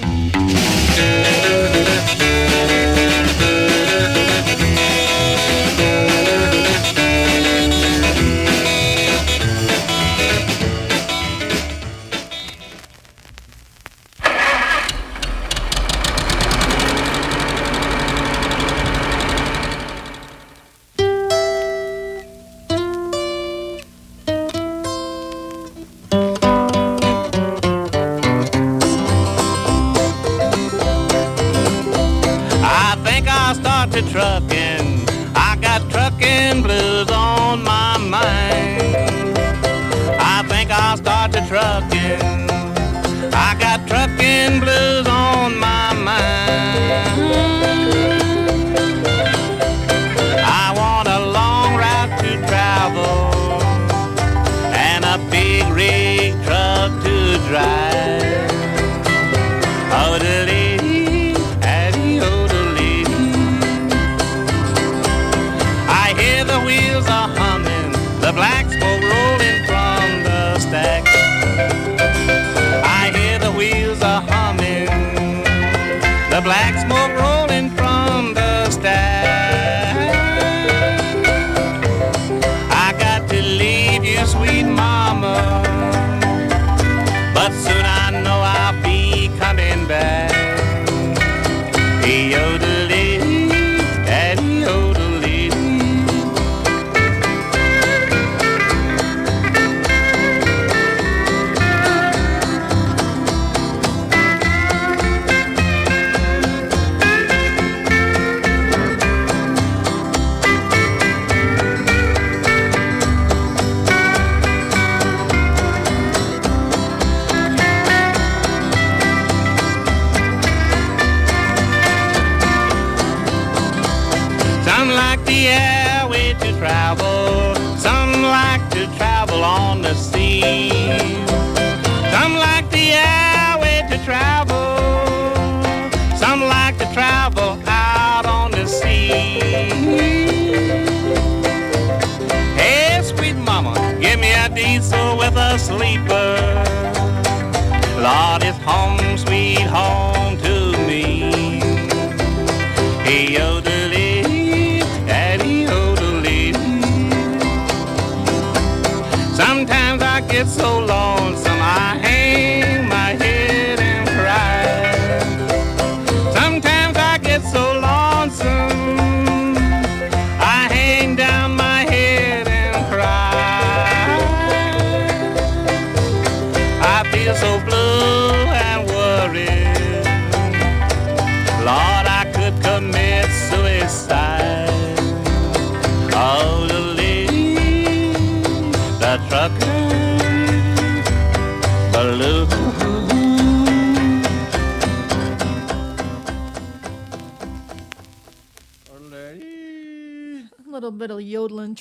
[0.00, 0.03] you.
[33.94, 35.08] To trucking.
[35.36, 39.38] I got trucking blues on my mind.
[40.18, 42.50] I think I'll start to trucking.
[43.32, 46.53] I got trucking blues on my mind.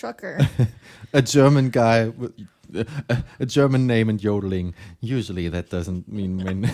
[0.04, 0.38] Trucker.
[1.14, 2.34] a German guy with
[3.40, 4.74] a, German name and yodeling.
[5.00, 6.66] Usually that doesn't mean when.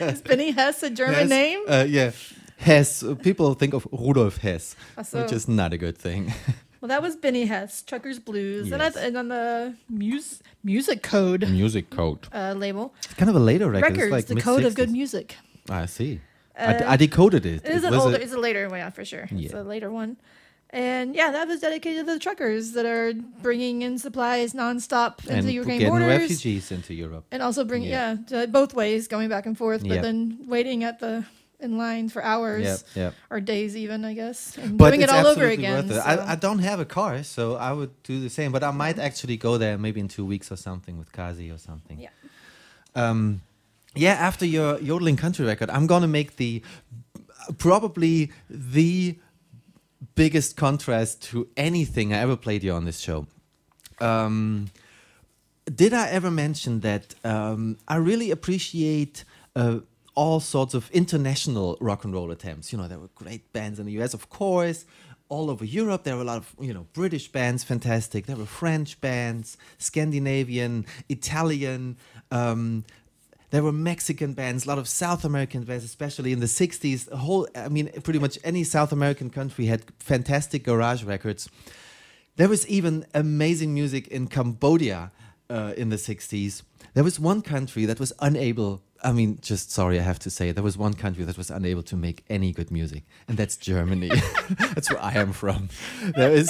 [0.00, 1.60] Is Bennie Hess a German Hess, name?
[1.68, 2.10] Uh, yeah.
[2.56, 3.04] Hess.
[3.22, 4.74] People think of Rudolf Hess,
[5.04, 5.22] so.
[5.22, 6.32] which is not a good thing.
[6.82, 8.96] Well, that was Bennie Hess, Truckers Blues, and, I, Yes.
[8.96, 12.26] and on the mus- Musicode Music code.
[12.34, 13.92] uh, label, It's kind of a later record.
[13.92, 15.36] records, it's like the code of good music.
[15.70, 16.20] I see.
[16.58, 17.64] Uh, I, decoded it.
[17.64, 19.28] It is an was older, a- it's a later one, yeah, for sure.
[19.30, 20.16] It's a later one.
[20.74, 23.12] And yeah, that was dedicated to the truckers that are
[23.42, 26.08] bringing in supplies nonstop into and the Ukraine getting borders.
[26.20, 27.24] refugees into Europe.
[27.30, 28.16] And also bring, Yeah.
[28.28, 30.02] yeah, both ways, going back and forth, but Yep.
[30.02, 31.24] then waiting at the
[31.60, 33.14] in line for hours Yep, yep.
[33.30, 35.74] or days even, I guess, and But doing it all over again.
[35.88, 35.94] worth it.
[35.94, 38.50] so- I, I don't have a car, so I would do the same.
[38.50, 41.58] But I might actually go there maybe in two weeks or something with Kazi or
[41.58, 42.00] something.
[42.00, 42.08] Yeah.
[42.96, 43.42] Um,
[43.94, 44.14] yeah.
[44.14, 46.62] After your yodeling country record, I'm gonna make the
[47.58, 49.16] probably the
[50.14, 53.26] biggest contrast to anything I ever played you on this show.
[54.00, 54.70] Um,
[55.66, 59.24] did I ever mention that um, I really appreciate
[59.54, 59.80] uh,
[60.14, 62.72] all sorts of international rock and roll attempts?
[62.72, 64.84] You know, there were great bands in the US, of course.
[65.28, 68.26] All over Europe, there were a lot of you know British bands, fantastic.
[68.26, 71.96] There were French bands, Scandinavian, Italian.
[72.30, 72.84] Um,
[73.52, 77.10] there were Mexican bands, a lot of South American bands, especially in the 60s.
[77.10, 81.50] The whole, I mean, pretty much any South American country had fantastic garage records.
[82.36, 85.12] There was even amazing music in Cambodia
[85.50, 86.62] uh, in the 60s.
[86.94, 90.52] There was one country that was unable, I mean, just sorry, I have to say,
[90.52, 94.08] there was one country that was unable to make any good music, and that's Germany.
[94.74, 95.70] that's where I am from.
[96.16, 96.48] There is,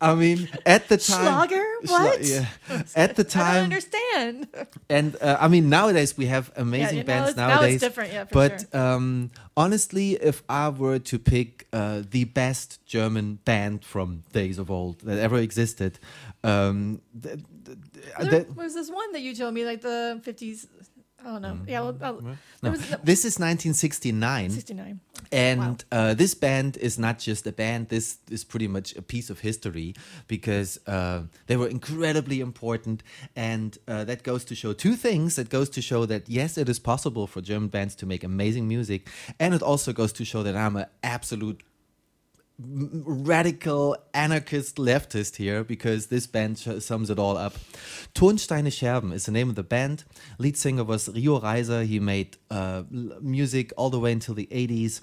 [0.00, 1.24] I mean, at the time.
[1.24, 1.64] Schlager?
[1.86, 2.22] What?
[2.24, 2.46] yeah.
[2.96, 4.48] At the time I don't time, understand.
[4.88, 7.80] and uh, I mean, nowadays we have amazing yeah, now bands it's- now it's nowadays.
[7.80, 8.80] different, yeah, for but sure.
[8.80, 14.70] um, honestly, if I were to pick uh, the best German band from days of
[14.70, 15.98] old that ever existed,
[16.44, 20.20] um, th- th- th- There that- was this one that you told me, like the
[20.24, 20.66] 50s.
[21.24, 21.58] I don't know.
[21.66, 22.20] Yeah, well,
[22.62, 22.70] no.
[22.70, 24.50] was the- this is 1969.
[24.50, 25.00] 69.
[25.30, 27.88] And uh, this band is not just a band.
[27.88, 29.94] This is pretty much a piece of history
[30.26, 33.02] because uh, they were incredibly important,
[33.36, 35.38] and uh, that goes to show two things.
[35.38, 38.68] It goes to show that yes, it is possible for German bands to make amazing
[38.68, 39.08] music,
[39.38, 41.62] and it also goes to show that I'm an absolute
[42.64, 47.54] radical anarchist leftist here because this band sums it all up.
[48.14, 50.04] Ton Steine Scherben is the name of the band.
[50.38, 51.84] Lead singer was Rio Reiser.
[51.84, 52.84] He made uh,
[53.20, 55.00] music all the way until the 80s.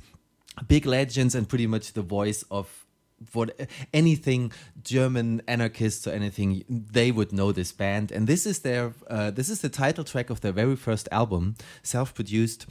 [0.67, 2.85] Big legends and pretty much the voice of
[3.33, 4.51] what anything
[4.81, 9.49] German anarchists or anything they would know this band and this is their uh, this
[9.49, 12.65] is the title track of their very first album self-produced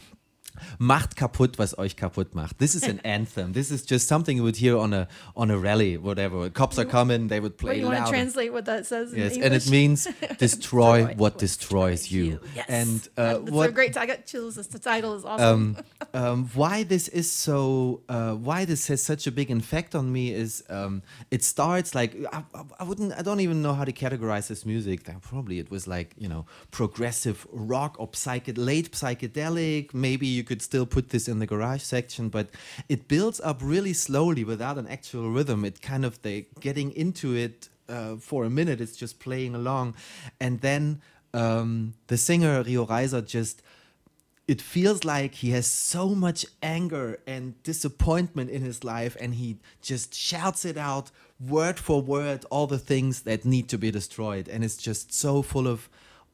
[0.79, 2.59] Macht kaputt, was euch kaputt macht.
[2.59, 3.53] This is an anthem.
[3.53, 6.51] This is just something you would hear on a on a rally, whatever.
[6.51, 9.37] Cops are coming, they would Wait, play you want to translate what that says Yes,
[9.37, 12.41] and it means destroy what destroys you.
[12.55, 12.67] Yes.
[12.69, 13.97] And uh, That's what a great.
[13.97, 14.57] I got chills.
[14.57, 15.77] The title is awesome.
[16.15, 20.13] um, um, why this is so uh, why this has such a big effect on
[20.13, 23.85] me is um, it starts like I, I- I wouldn't I don't even know how
[23.85, 28.93] to categorize this music probably it was like you know progressive rock or psyched late
[28.93, 32.49] psychedelic maybe you could still put this in the garage section but
[32.89, 35.65] it builds up really slowly without an actual rhythm.
[35.65, 39.95] It kind of they getting into it uh, for a minute it's just playing along.
[40.41, 41.01] And then
[41.35, 43.63] um, the singer Rio Reiser just
[44.47, 49.59] it feels like he has so much anger and disappointment in his life and he
[49.83, 54.49] just shouts it out word for word all the things that need to be destroyed.
[54.49, 55.91] And it's just so full of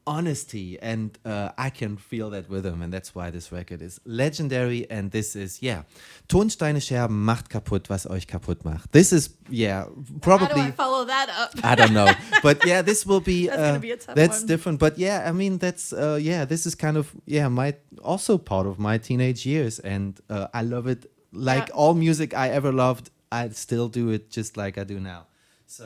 [0.07, 3.99] honesty and uh, i can feel that with him and that's why this record is
[4.05, 5.83] legendary and this is yeah
[6.27, 10.61] Ton Steine Scherben macht kaputt was euch kaputt macht this is yeah How do probably
[10.61, 11.51] I follow that up?
[11.63, 12.11] I don't know,
[12.43, 13.47] but yeah, this will be.
[13.55, 16.97] That's uh, be that's different, but yeah, I mean, that's uh, yeah, this is kind
[16.97, 21.05] of yeah, my also part of my teenage years, and uh, I love it.
[21.31, 21.75] Like Yeah.
[21.75, 25.27] all music I ever loved, I still do it just like I do now.
[25.67, 25.85] So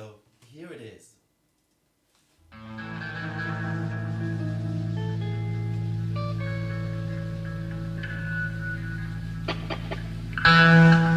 [0.53, 1.05] here it is.
[10.43, 11.08] Thank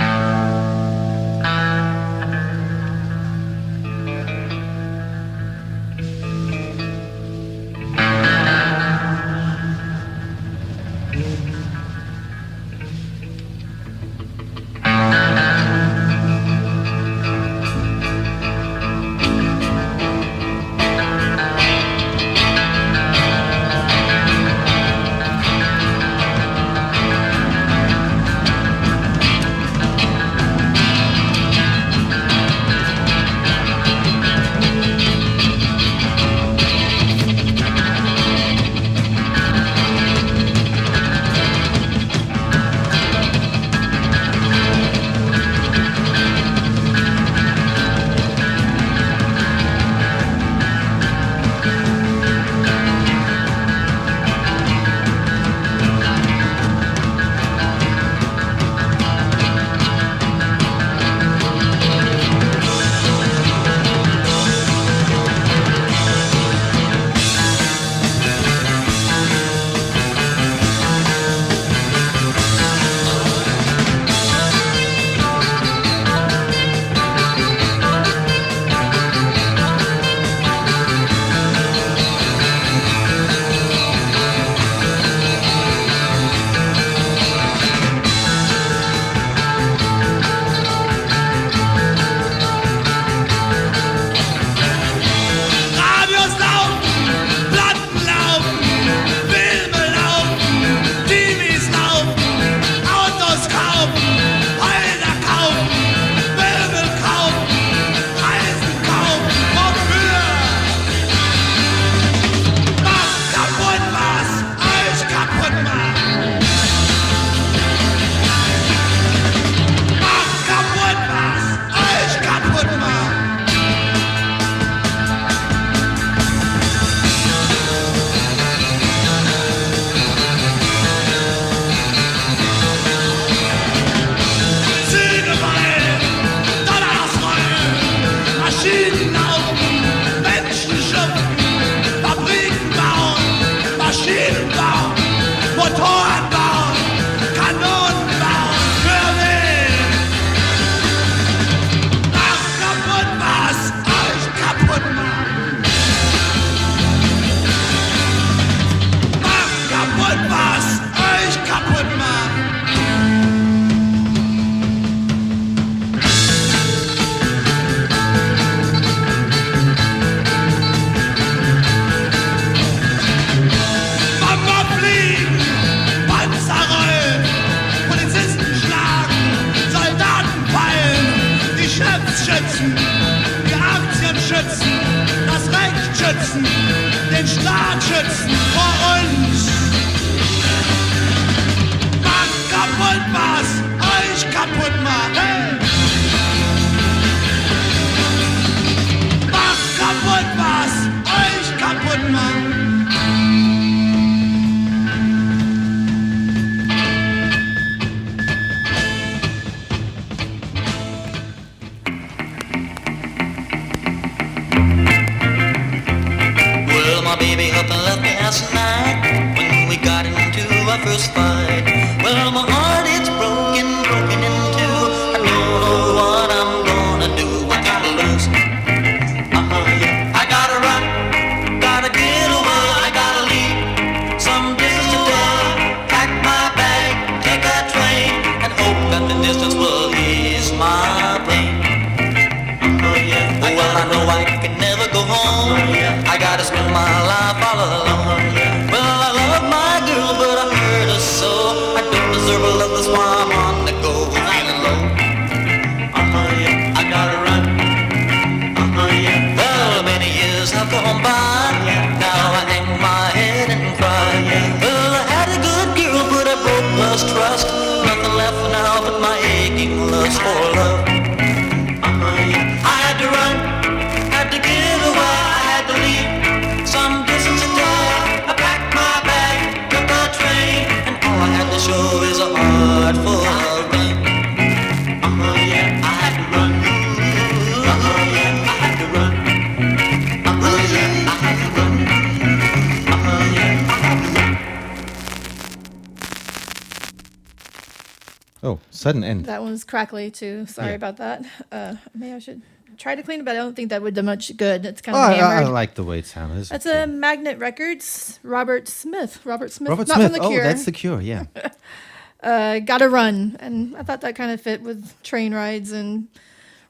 [299.24, 299.34] sudden.
[299.34, 300.46] That one's crackly too.
[300.46, 300.74] Sorry Yeah.
[300.74, 301.24] about that.
[301.50, 302.42] Uh, maybe I should
[302.78, 304.64] try to clean it, but I don't think that would do much good.
[304.66, 306.48] It's kind Oh, of I, I like the way it sounds.
[306.48, 308.18] That's a Magnet Records.
[308.22, 309.24] Robert Smith.
[309.24, 309.70] Robert Smith.
[309.70, 310.12] Robert not Smith.
[310.12, 310.40] from the Cure.
[310.40, 311.00] Oh, that's the Cure.
[311.00, 311.24] Yeah.
[312.22, 316.08] uh, gotta run, and I thought that kind of fit with train rides and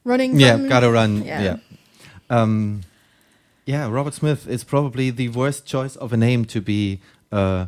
[0.03, 0.39] running.
[0.39, 1.23] yeah, from- gotta run.
[1.23, 1.41] Yeah.
[1.41, 1.57] Yeah.
[2.29, 2.81] Um,
[3.65, 6.99] yeah, Robert Smith is probably the worst choice of a name to be
[7.31, 7.67] uh,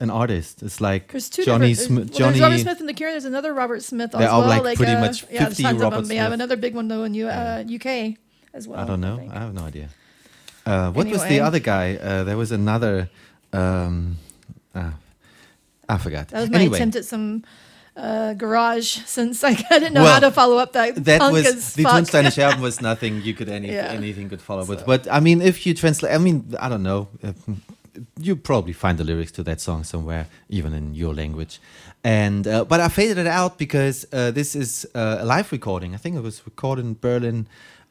[0.00, 0.62] an artist.
[0.62, 2.10] It's like There's two Johnny Smith.
[2.10, 2.38] well, Johnny.
[2.38, 3.10] There's Robert Smith in the Cure.
[3.10, 4.62] There's another Robert Smith as There are, well.
[4.62, 6.16] like, pretty uh, much yeah, 50 tons Robert of them.
[6.16, 6.34] Yeah, Smith.
[6.34, 8.16] another big one though in U- uh, UK
[8.52, 8.80] as well.
[8.80, 9.16] I don't know.
[9.16, 9.32] think.
[9.32, 9.88] I, have no idea.
[10.66, 11.96] Uh, what was the other guy?
[11.96, 13.10] Uh, there was another.
[13.52, 14.16] Um,
[14.74, 14.94] ah,
[15.88, 16.28] I forgot.
[16.28, 17.44] That was my anyway, attempt at some
[17.96, 21.04] uh, garage since I didn't know how to follow up that.
[21.04, 21.84] that was as the.
[21.84, 23.88] Tunsteinish album was nothing you could any Yeah.
[23.90, 24.84] anything could follow with.
[24.86, 27.08] But I mean, if you translate, I mean, I don't know.
[28.18, 31.60] You probably find the lyrics to that song somewhere, even in your language.
[32.02, 35.94] And uh, but I faded it out because uh, this is uh, a live recording.
[35.94, 37.46] I think it was recorded in Berlin.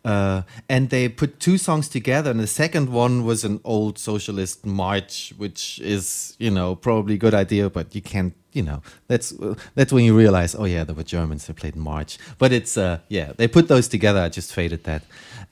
[0.06, 4.66] Uh, and they put two songs together, and the second one was an old socialist
[4.66, 9.34] march, which is, you know, probably a good idea, but you can't, you know, that's
[9.76, 12.18] that's when you realize, oh yeah, there were Germans that played march.
[12.38, 14.20] But it's, uh, yeah, they put those together.
[14.20, 15.04] I just faded that,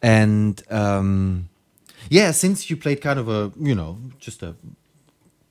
[0.01, 1.47] and um,
[2.09, 4.55] yeah, since you played kind of a, you know, just a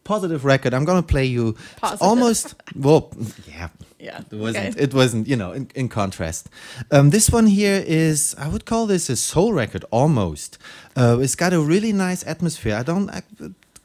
[0.05, 1.55] positive record, I'm gonna play you
[2.01, 3.11] almost well,
[3.47, 4.75] yeah, Yeah, It wasn't.
[4.77, 4.83] okay.
[4.85, 5.29] It wasn't.
[5.29, 6.49] You know, in, in contrast,
[6.91, 10.59] um, this one here is I would call this a soul record almost.
[10.97, 12.75] Uh, it's got a really nice atmosphere.
[12.77, 13.11] I don't.
[13.11, 13.23] I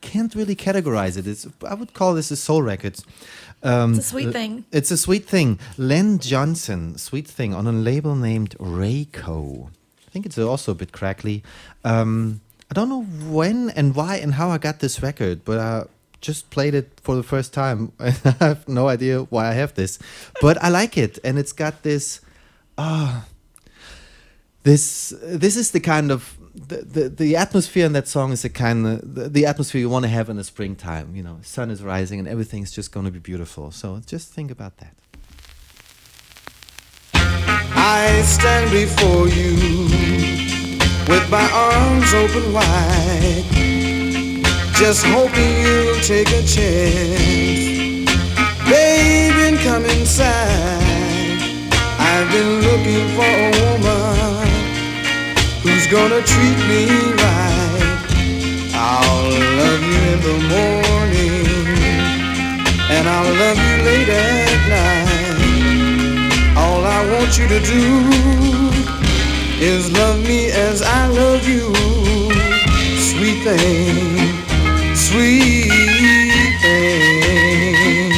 [0.02, 1.28] can't really categorize it.
[1.28, 1.46] It's.
[1.64, 2.96] I would call this a soul record.
[3.64, 4.66] Um, It's a sweet uh, thing.
[4.72, 5.60] It's a sweet thing.
[5.78, 9.70] Len Johnson, sweet thing, on a label named Ray-Co.
[10.08, 11.42] I think it's also a bit crackly.
[11.84, 15.86] Um, I don't know when and why and how I got this record, but I
[16.22, 17.92] just played it for the first time.
[18.00, 18.10] I
[18.40, 20.00] have no idea why I have this,
[20.42, 22.22] but I like it, and it's got this.
[22.78, 23.26] Ah,
[24.64, 28.50] this this is the kind of the, the, the atmosphere in that song is the
[28.50, 31.16] kind of the, the atmosphere you want to have in the springtime.
[31.16, 33.72] You know, sun is rising and everything's just going to be beautiful.
[33.72, 34.96] So just think about that.
[37.14, 40.55] I stand before you
[41.08, 43.46] with my arms open wide,
[44.74, 48.10] just hoping you'll take a chance.
[48.68, 50.82] Baby, come inside.
[52.00, 54.48] I've been looking for a woman
[55.62, 56.82] who's gonna treat me
[57.22, 57.98] right.
[58.74, 59.30] I'll
[59.62, 61.46] love you in the morning,
[62.90, 66.58] and I'll love you late at night.
[66.58, 68.75] All I want you to do
[69.60, 71.74] is love me as I love you.
[73.00, 74.28] Sweet thing,
[74.96, 75.72] sweet
[76.62, 78.12] thing.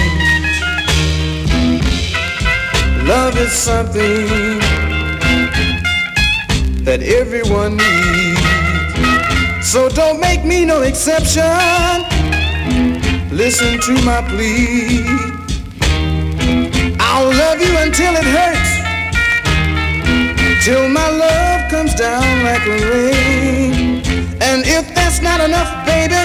[3.05, 4.59] Love is something
[6.83, 8.41] that everyone needs.
[9.71, 11.43] So don't make me no exception.
[13.31, 15.05] Listen to my plea.
[16.99, 18.76] I'll love you until it hurts.
[20.67, 24.03] Till my love comes down like rain.
[24.41, 26.21] And if that's not enough, baby,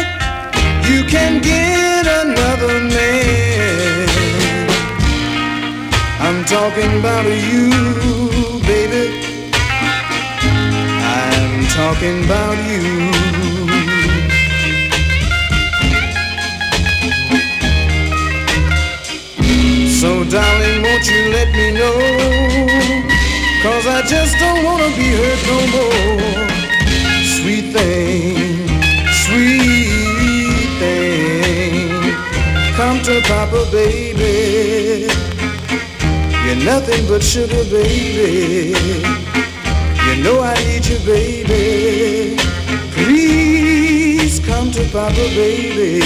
[0.90, 4.09] you can get another man.
[6.18, 7.70] I'm talking about you,
[8.66, 9.05] baby.
[11.14, 13.32] I'm talking about you.
[23.83, 26.49] Cause I just don't wanna be hurt no more.
[27.35, 28.68] Sweet thing,
[29.24, 31.91] sweet thing.
[32.76, 35.09] Come to Papa, baby.
[36.47, 38.72] You're nothing but sugar, baby.
[40.07, 42.37] You know I need you, baby.
[42.93, 45.99] Please come to Papa, baby.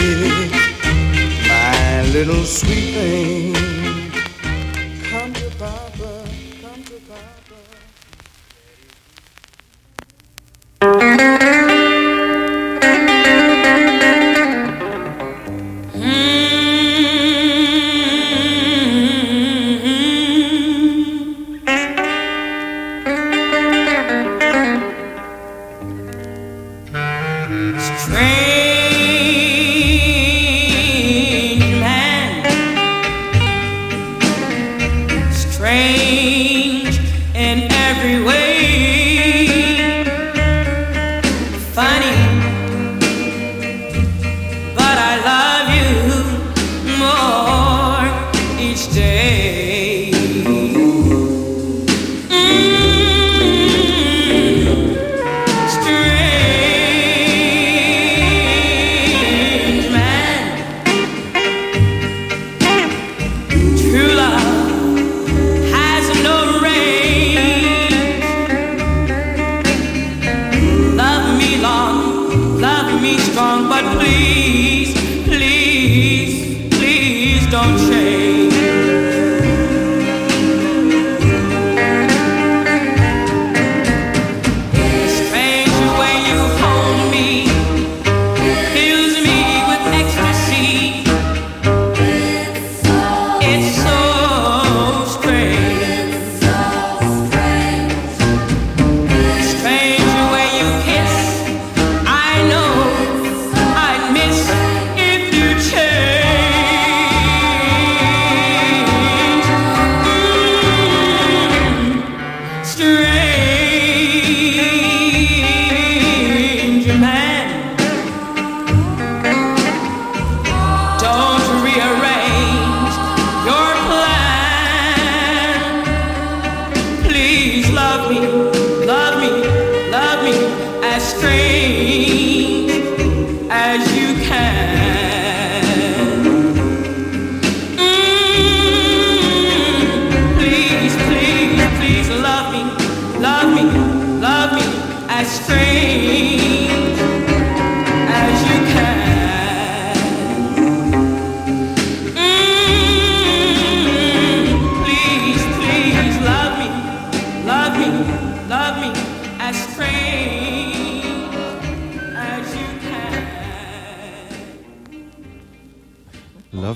[1.47, 3.65] My little sweet thing.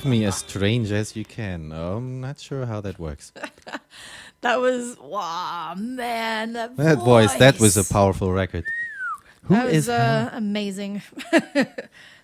[0.00, 1.72] Love me as strange as you can.
[1.72, 3.32] I'm not sure how that works.
[4.40, 6.54] That was wow, man.
[6.54, 8.64] That, That voice, that was a powerful record.
[9.42, 11.02] Who that was is uh, amazing.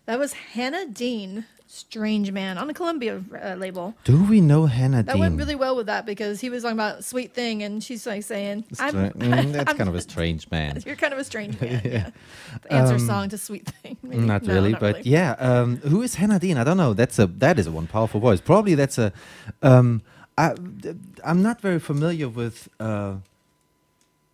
[0.06, 3.94] that was Hannah Dean, Strange Man, on the Columbia uh, label.
[4.04, 5.20] Do we know Hannah That Dean?
[5.20, 8.22] went really well with that because he was talking about sweet thing, and she's like
[8.22, 10.80] saying, Stra- "I'm." Mm, that's I'm- kind of a strange man.
[10.86, 11.80] You're kind of a strange man.
[11.84, 12.10] yeah.
[12.62, 13.96] The answer Um, song to sweet thing.
[14.02, 14.22] maybe.
[14.22, 15.10] Not No, really, not but really.
[15.10, 15.32] yeah.
[15.38, 16.56] Um, who is Hannah Dean?
[16.56, 16.94] I don't know.
[16.94, 18.40] That's a that is a one powerful voice.
[18.40, 19.12] Probably that's a.
[19.62, 20.02] Um,
[20.38, 20.54] I
[21.24, 22.68] I'm not very familiar with.
[22.78, 23.16] Uh,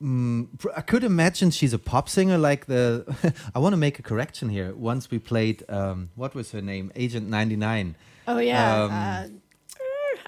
[0.02, 3.04] mm, I could imagine she's a pop singer like the.
[3.54, 4.74] I want to make a correction here.
[4.74, 6.90] Once we played, um, what was her name?
[6.96, 7.94] Agent 99.
[8.28, 8.82] Oh yeah.
[8.84, 9.26] Um, uh,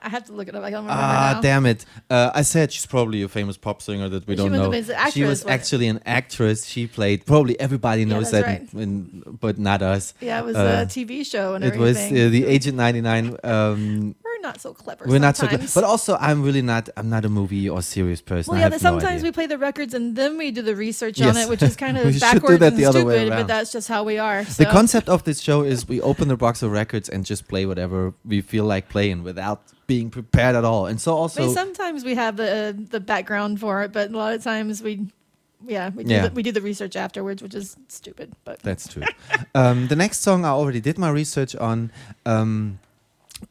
[0.02, 0.62] I have to look it up.
[0.62, 1.40] I don't remember Ah, now.
[1.40, 1.86] damn it!
[2.10, 4.70] Uh, I said she's probably a famous pop singer that we She don't know.
[4.70, 6.66] famous she was actually an actress.
[6.66, 7.24] She played.
[7.24, 8.74] Probably everybody knows that's that, right.
[8.82, 10.12] in- but not us.
[10.20, 13.36] Yeah, it was Uh, a TV show and It was uh, the Agent 99.
[13.44, 15.06] Um, We're not so clever.
[15.08, 16.88] we're not so good, but also I'm really not.
[16.96, 18.52] I'm not a movie or serious person.
[18.52, 19.24] Well, I yeah, but sometimes idea.
[19.24, 21.96] we play the records and then we do the research on it, which is kind
[22.00, 24.44] of backwards and the other way stupid, but that's just how we are.
[24.44, 27.66] The concept of this show is we open the box of records and just play
[27.66, 30.86] whatever we feel like playing without being prepared at all.
[30.86, 34.16] And so I also mean, sometimes we have the the background for it, but a
[34.16, 35.08] lot of times we,
[35.66, 36.28] yeah, we do, Yeah.
[36.28, 38.34] The, we do the research afterwards, which is stupid.
[38.44, 39.04] But That's true.
[39.54, 41.90] um, the next song I already did my research on.
[42.26, 42.78] Um,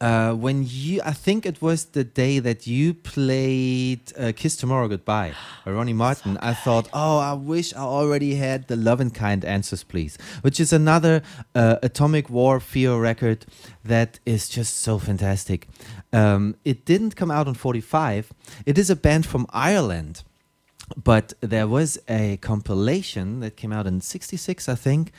[0.01, 4.87] uh, when you, I think it was the day that you played uh, "Kiss Tomorrow
[4.87, 5.33] Goodbye"
[5.65, 6.37] by Ronnie Martin.
[6.37, 10.73] I thought, oh, I wish I already had the "Luvin' Kind Answers, Please," which is
[10.73, 11.21] another
[11.55, 13.45] uh, Atomic War Fear record
[13.83, 15.67] that is just so fantastic.
[16.11, 18.31] Um, it didn't come out on 45.
[18.65, 20.23] It is a band from Ireland
[21.01, 25.11] but there was a compilation that came out in 66 i think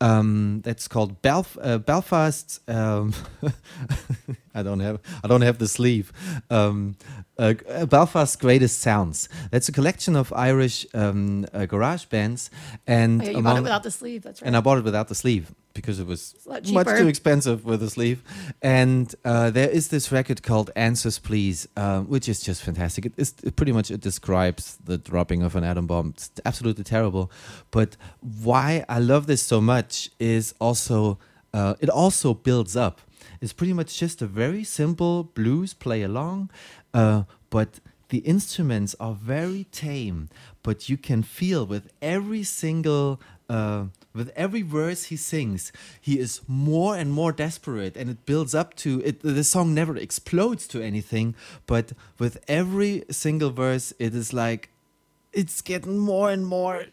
[0.00, 3.12] um, that's called Belf- uh, belfast um,
[4.54, 6.12] i don't have i don't have the sleeve
[6.50, 6.96] um,
[7.38, 7.54] uh,
[7.86, 12.50] belfast's greatest sounds that's a collection of irish um, uh, garage bands
[12.86, 14.22] and Oh, yeah, you bought it without the sleeve.
[14.22, 14.46] That's right.
[14.46, 17.90] and i bought it without the sleeve because it was much too expensive with a
[17.90, 18.22] sleeve.
[18.60, 23.06] And uh, there is this record called Answers Please, uh, which is just fantastic.
[23.06, 26.14] It, is, it pretty much it describes the dropping of an atom bomb.
[26.16, 27.30] It's absolutely terrible.
[27.70, 31.18] But why I love this so much is also
[31.54, 33.00] uh, it also builds up.
[33.40, 36.50] It's pretty much just a very simple blues play along,
[36.92, 40.28] uh, but the instruments are very tame.
[40.62, 43.84] But you can feel with every single uh,
[44.18, 48.74] with every verse he sings, he is more and more desperate, and it builds up
[48.82, 49.20] to it.
[49.22, 51.34] The song never explodes to anything,
[51.66, 54.68] but with every single verse, it is like
[55.32, 56.86] it's getting more and more.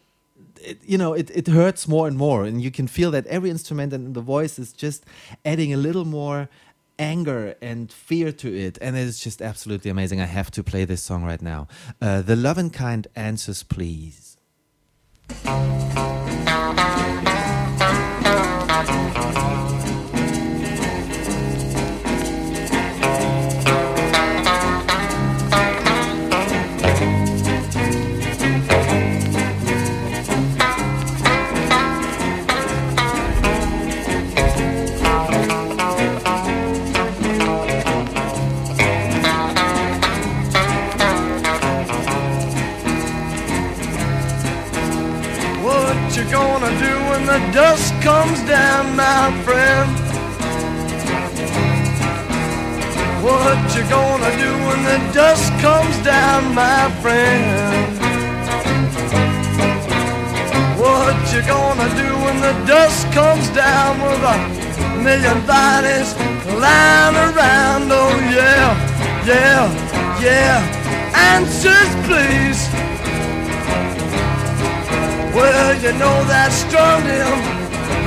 [0.61, 3.49] It, you know, it, it hurts more and more, and you can feel that every
[3.49, 5.05] instrument and the voice is just
[5.43, 6.47] adding a little more
[6.99, 10.21] anger and fear to it, and it's just absolutely amazing.
[10.21, 11.67] I have to play this song right now.
[12.01, 14.37] Uh, the Luvin' Kind Answers, please.
[47.55, 49.89] Dust comes down, my friend?
[53.23, 57.95] What you gonna do when the dust comes down, my friend?
[60.77, 64.37] What you gonna do when the dust comes down with a
[65.01, 66.13] million bodies
[66.59, 67.83] lying around?
[67.89, 68.67] Oh yeah,
[69.25, 69.63] yeah,
[70.21, 70.57] yeah.
[71.31, 72.94] Answers, please.
[75.35, 77.35] Well, you know that strung him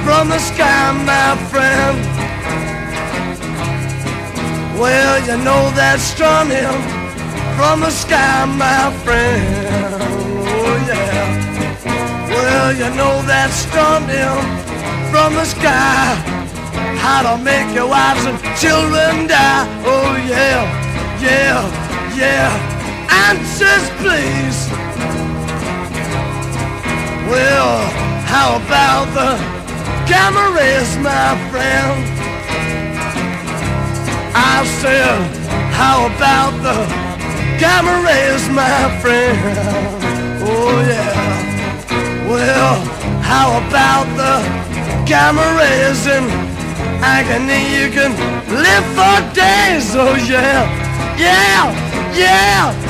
[0.01, 2.01] from the sky, my friend.
[4.81, 6.73] Well, you know that strung him
[7.59, 9.45] from the sky, my friend.
[10.41, 12.33] Oh, yeah.
[12.33, 14.41] Well, you know that strung him
[15.13, 16.17] from the sky.
[16.97, 19.69] How to make your wives and children die.
[19.85, 20.65] Oh, yeah,
[21.21, 21.61] yeah,
[22.17, 22.49] yeah.
[23.29, 25.28] Answers, please.
[27.31, 27.79] Well,
[28.25, 29.37] how about the
[30.09, 31.97] cameras, my friend?
[34.35, 35.21] I said,
[35.73, 36.79] how about the
[37.61, 39.39] cameras, my friend?
[40.43, 42.29] Oh yeah.
[42.29, 42.75] Well,
[43.21, 44.35] how about the
[45.07, 46.25] cameras in
[47.05, 47.63] agony?
[47.77, 48.13] You can
[48.49, 49.95] live for days.
[49.95, 50.65] Oh yeah,
[51.19, 52.89] yeah, yeah.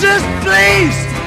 [0.00, 1.17] just please.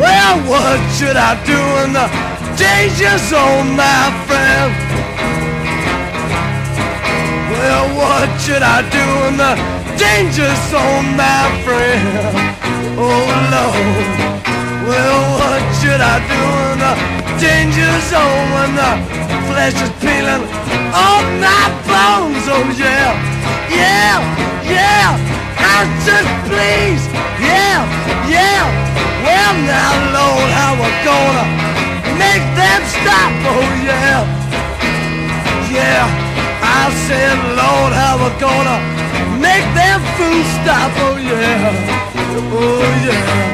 [0.00, 2.08] Well, what should I do in the
[2.56, 4.72] danger zone, my friend?
[7.52, 9.52] Well, what should I do in the
[10.00, 12.00] danger zone, my friend?
[12.96, 14.30] Oh, Lord.
[14.88, 16.42] Well, what should I do
[16.72, 16.94] in the
[17.36, 18.92] danger zone when the
[19.52, 20.44] flesh is peeling
[20.96, 22.44] off my bones?
[22.48, 23.12] Oh, yeah,
[23.68, 24.16] yeah,
[24.64, 25.49] yeah.
[25.60, 27.04] Answers, please.
[27.40, 27.84] Yeah,
[28.28, 28.64] yeah.
[29.24, 31.46] Well, now, Lord, how we gonna
[32.16, 33.32] make them stop?
[33.52, 34.24] Oh, yeah,
[35.68, 36.04] yeah.
[36.62, 38.78] I said, Lord, how we gonna
[39.40, 40.90] make them fools stop?
[41.04, 41.72] Oh, yeah,
[42.52, 43.50] oh, yeah.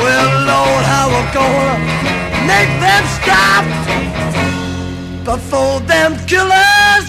[0.00, 1.76] Well, Lord, how we gonna
[2.46, 3.64] make them stop
[5.24, 7.06] before them killers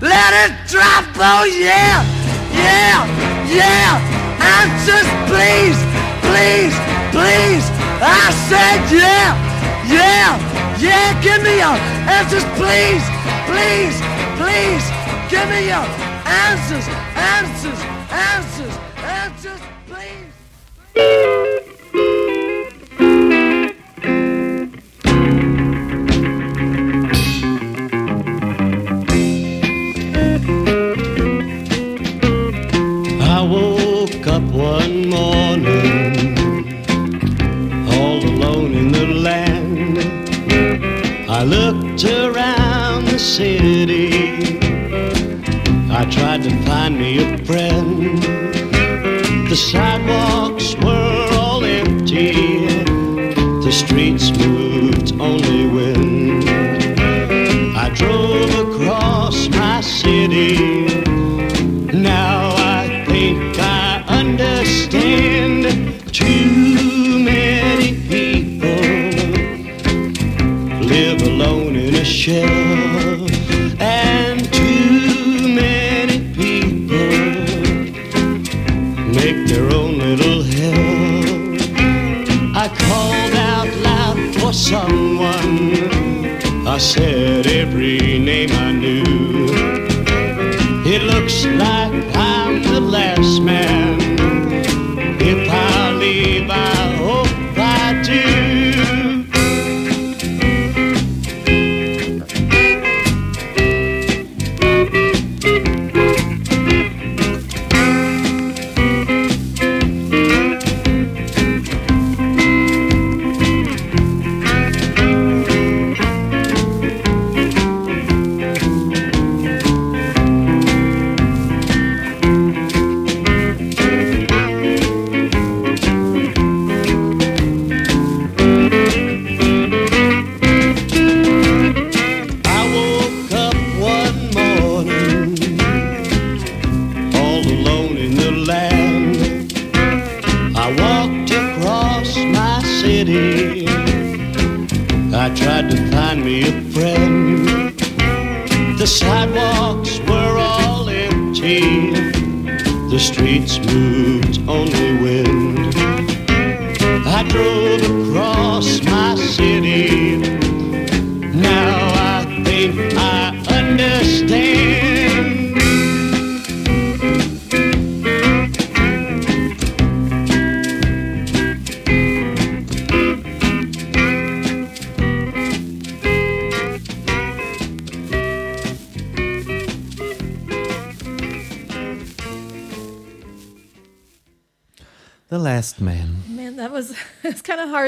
[0.00, 1.04] let it drop?
[1.16, 2.04] Oh, yeah,
[2.52, 3.06] yeah,
[3.48, 4.00] yeah.
[4.40, 5.78] Answers, please,
[6.24, 6.74] please,
[7.12, 7.64] please.
[8.00, 9.32] I said, yeah,
[9.88, 10.36] yeah,
[10.78, 11.14] yeah.
[11.22, 11.76] Give me your
[12.08, 13.04] answers, please,
[13.48, 13.96] please,
[14.40, 14.84] please.
[15.30, 15.84] Give me your
[16.24, 16.86] answers,
[17.16, 17.80] answers,
[18.10, 21.73] answers, answers, please.
[43.34, 44.58] City.
[45.90, 48.22] I tried to find me a friend.
[49.50, 52.66] The sidewalks were all empty.
[53.66, 56.48] The streets moved only wind.
[57.84, 60.54] I drove across my city.
[61.92, 65.33] Now I think I understand.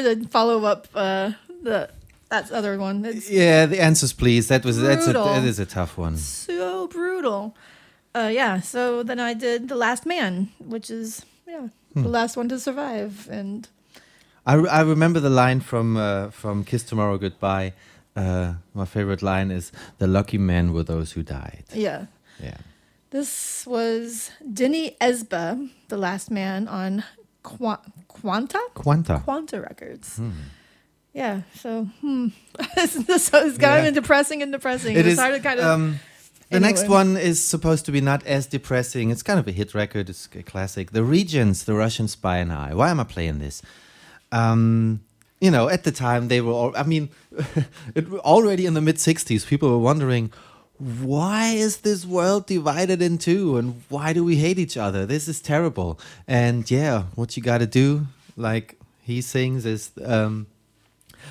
[0.05, 1.33] Hard to follow up uh,
[1.63, 1.89] the
[2.29, 3.05] that other one.
[3.05, 4.49] It's Yeah, the answers, please.
[4.49, 6.17] That was that's a, that is a tough one.
[6.17, 7.55] so brutal.
[8.15, 8.61] Uh, yeah.
[8.61, 12.03] So then I did the Last Man, which is yeah Hmm.
[12.03, 13.69] the last one to survive, and
[14.45, 17.73] I, re- I remember the line from uh, from Kiss Tomorrow Goodbye.
[18.15, 22.07] Uh, my favorite line is "The lucky men were those who died." yeah.
[22.43, 22.59] Yeah.
[23.11, 27.03] This was Denny Ezba, the last man on
[27.47, 28.59] Qua- Quanta?
[28.75, 29.21] Quanta.
[29.25, 30.17] Quanta Records.
[30.17, 30.31] Hmm.
[31.13, 32.29] Yeah, so hmm.
[32.77, 33.85] this is kind Yeah.
[33.89, 34.97] of depressing and depressing.
[34.97, 35.19] It it's is.
[35.19, 35.67] hard to kind of.
[35.67, 36.01] um,
[36.51, 39.11] the next one is supposed to be not as depressing.
[39.11, 40.11] It's kind of a hit record.
[40.11, 40.91] It's a classic.
[40.91, 42.75] The Regents, The Russian Spy and I.
[42.75, 43.63] Why am I playing this?
[44.33, 45.01] Um,
[45.41, 46.77] you know, at the time they were all.
[46.77, 47.09] I mean,
[47.95, 50.33] it, already in the mid '60s, people were wondering.
[50.79, 55.07] Why is this world divided in two and why do we hate each other?
[55.07, 55.99] This is terrible.
[56.29, 58.07] And yeah, what you got to do,
[58.37, 60.47] like he sings, is um,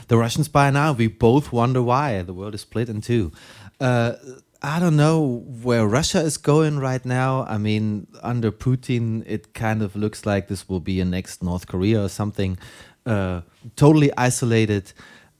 [0.07, 3.31] the Russians by now, we both wonder why the world is split in two.
[3.79, 4.13] Uh,
[4.61, 7.45] I don't know where Russia is going right now.
[7.47, 11.67] I mean, under Putin, it kind of looks like this will be a next North
[11.67, 12.57] Korea or something,
[13.05, 13.41] uh,
[13.75, 14.91] totally isolated.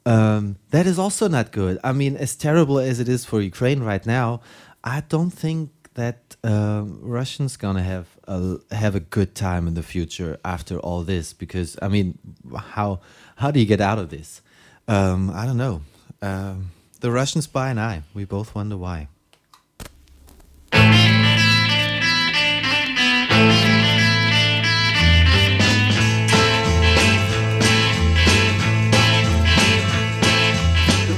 [0.06, 1.80] Um, that is also not good.
[1.84, 4.42] I mean, as terrible as it is for Ukraine right now,
[4.84, 9.84] I don't think that um Russians gonna have a have a good time in the
[9.84, 11.34] future after all this.
[11.34, 12.20] Because I mean,
[12.56, 13.00] how
[13.38, 14.42] how do you get out of this?
[14.88, 15.82] Um, I don't know.
[16.22, 19.08] Um, the Russian spy and I, we both wonder why.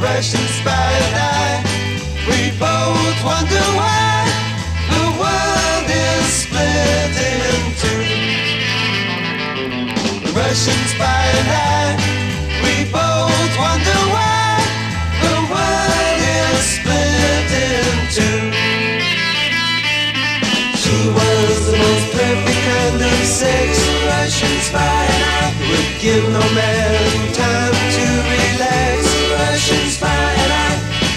[0.07, 1.63] The Russian spy and I,
[2.31, 4.23] we both wonder why
[4.87, 8.07] the world is split in two.
[10.23, 11.99] The Russian spy and I,
[12.63, 14.63] we both wonder why
[15.27, 18.41] the world is split in two.
[20.81, 23.69] She was the most perfect kind of sex,
[24.07, 25.05] Russian spy
[25.69, 28.06] would give no man time to.
[29.57, 30.69] Russian spy and I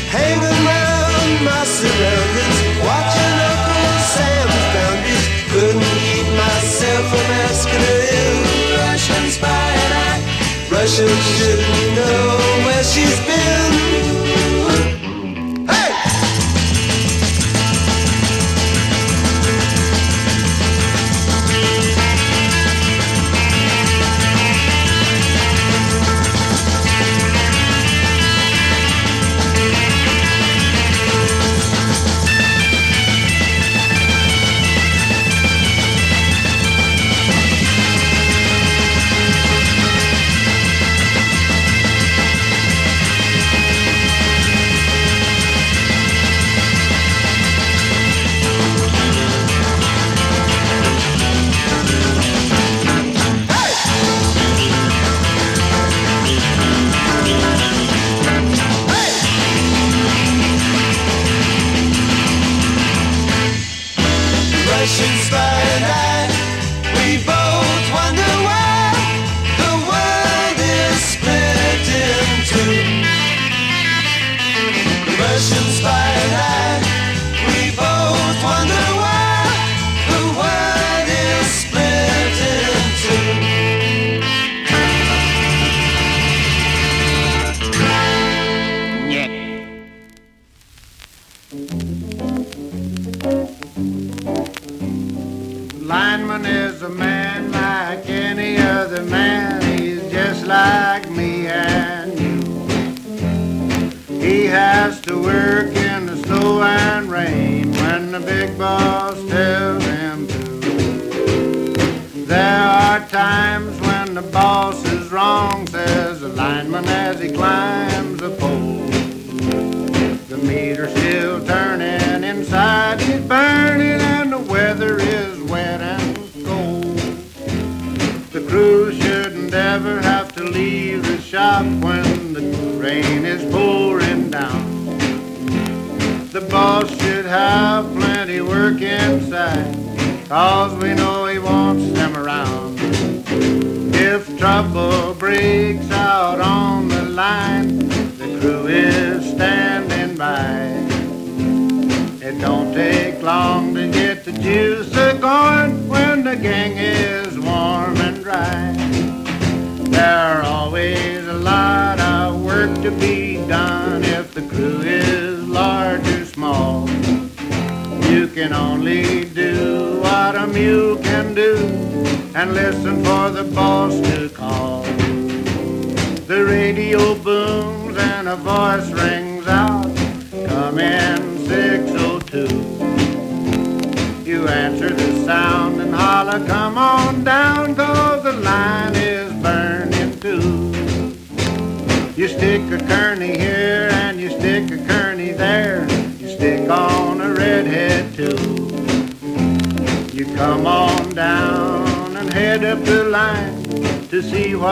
[0.08, 5.26] hang around my surroundings, watching Uncle Sam's boundaries.
[5.52, 12.82] Couldn't keep myself from asking her if Russian spy and I, Russians shouldn't know where
[12.82, 14.39] she's been.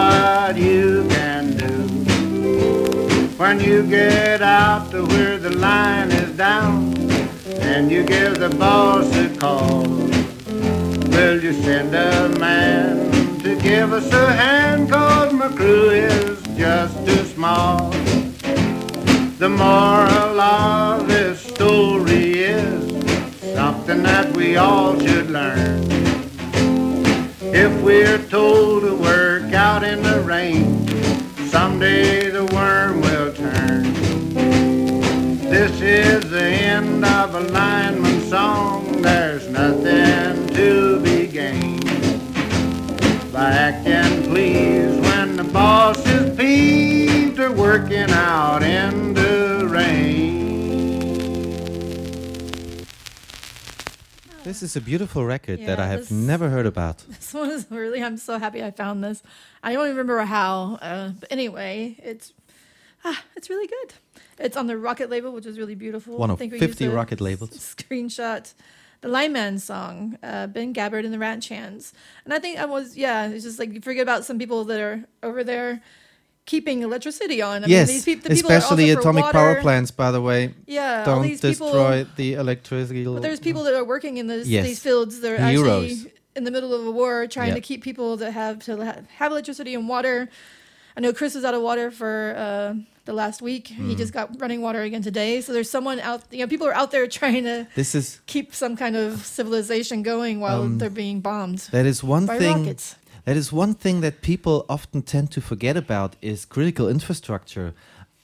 [0.09, 1.75] What you can do.
[3.41, 6.77] When you get out to where the line is down,
[7.71, 9.83] and you give the boss a call,
[11.15, 12.95] will you send a man
[13.45, 14.91] to give us a hand?
[14.91, 17.91] Cause my crew is just too small.
[19.45, 22.27] The moral of this story
[22.57, 22.81] is
[23.55, 25.85] something that we all should learn.
[27.65, 28.95] If we're told to
[29.55, 30.87] out in the rain,
[31.49, 33.95] someday the worm will turn.
[35.49, 39.01] This is the end of a lineman song.
[39.01, 41.85] There's nothing to be gained
[43.33, 48.98] by acting pleased when the boss is peeved or working out in
[54.59, 57.05] This is a beautiful record that I have this- never heard about.
[57.09, 58.03] This one is really.
[58.03, 59.23] I'm so happy I found this.
[59.63, 60.81] I don't even remember how.
[60.83, 62.33] Uh, but anyway, it's
[63.05, 63.95] ah, it's really good.
[64.41, 66.17] It's on the Rocket label, which is really beautiful.
[66.17, 67.51] One I of think we 50 to Rocket labels.
[67.51, 68.53] Screenshot
[69.01, 71.93] the Lineman song, uh, Ben Gabbard and the Ranch Hands,
[72.25, 73.29] and I think I was yeah.
[73.29, 75.83] It's just like you forget about some people that are over there
[76.49, 77.63] keeping electricity on.
[77.65, 80.55] I yes, mean, these peop- the especially atomic power plants, by the way.
[80.67, 83.05] Yeah, don't people- destroy the electricity.
[83.05, 84.65] But there's people that are working in this, Yes.
[84.67, 85.21] these fields.
[85.21, 87.55] They're actually in the middle of a war, trying Yeah.
[87.61, 90.29] to keep people that have to ha- have electricity and water.
[90.97, 93.69] I know Chris was out of water for uh, the last week.
[93.69, 93.99] He Mm.
[93.99, 95.41] just got running water again today.
[95.41, 96.23] So there's someone out.
[96.31, 100.03] You know, people are out there trying to This is keep some kind of civilization
[100.03, 101.59] going while Um, they're being bombed.
[101.77, 102.59] That is one thing.
[102.65, 102.97] rockets.
[103.29, 107.75] That is one thing that people often tend to forget about is critical infrastructure.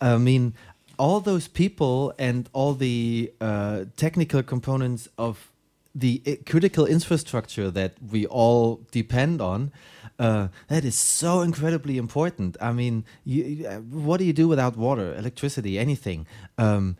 [0.00, 0.54] I mean,
[0.98, 5.52] all those people and all the uh, technical components of
[5.94, 9.72] the critical infrastructure that we all depend on.
[10.18, 12.56] Uh, that is so incredibly important.
[12.58, 16.26] I mean, you, uh, what do you do without water, electricity, anything?
[16.56, 16.96] Um,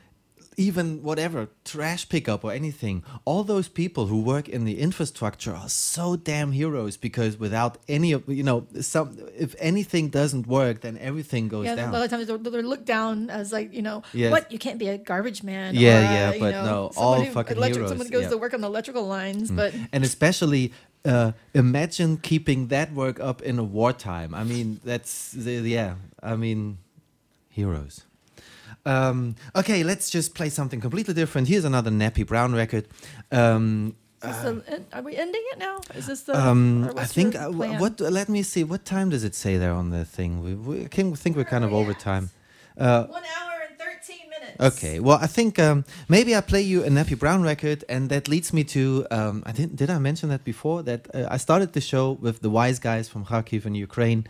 [0.56, 5.68] even whatever trash pickup or anything all those people who work in the infrastructure are
[5.68, 10.96] so damn heroes because without any of you know some if anything doesn't work then
[10.98, 13.82] everything goes Yeah, down a lot of times they're, they're looked down as like you
[13.82, 14.30] know Yes.
[14.30, 15.74] what you can't be a garbage man.
[15.74, 18.28] Yeah, or, yeah, you but know, no, all fucking electric, heroes, Someone goes yeah.
[18.30, 19.56] to work on the electrical lines, Mm.
[19.56, 20.72] but and especially
[21.04, 26.78] uh, imagine keeping that work up in a wartime i mean that's yeah i mean
[27.50, 28.04] heroes
[28.86, 32.86] um, okay let's just play something completely different here's another nappy brown record
[33.32, 33.94] um,
[34.24, 35.76] Is this the, are we ending it now?
[35.94, 36.32] Is this the?
[36.32, 38.00] Um, I think uh, what.
[38.00, 38.64] Let me see.
[38.64, 40.42] What time does it say there on the thing?
[40.42, 42.30] We, we I can think we're kind of over time.
[42.78, 44.56] Uh, One hour and thirteen minutes.
[44.68, 48.24] Okay, well, I think um, maybe I play you a Nappy Brown record, and that
[48.28, 51.72] leads me to um, I didn't did I mention that before that uh, I started
[51.72, 54.26] the show with the Wise Guyz from Kharkiv in Ukraine.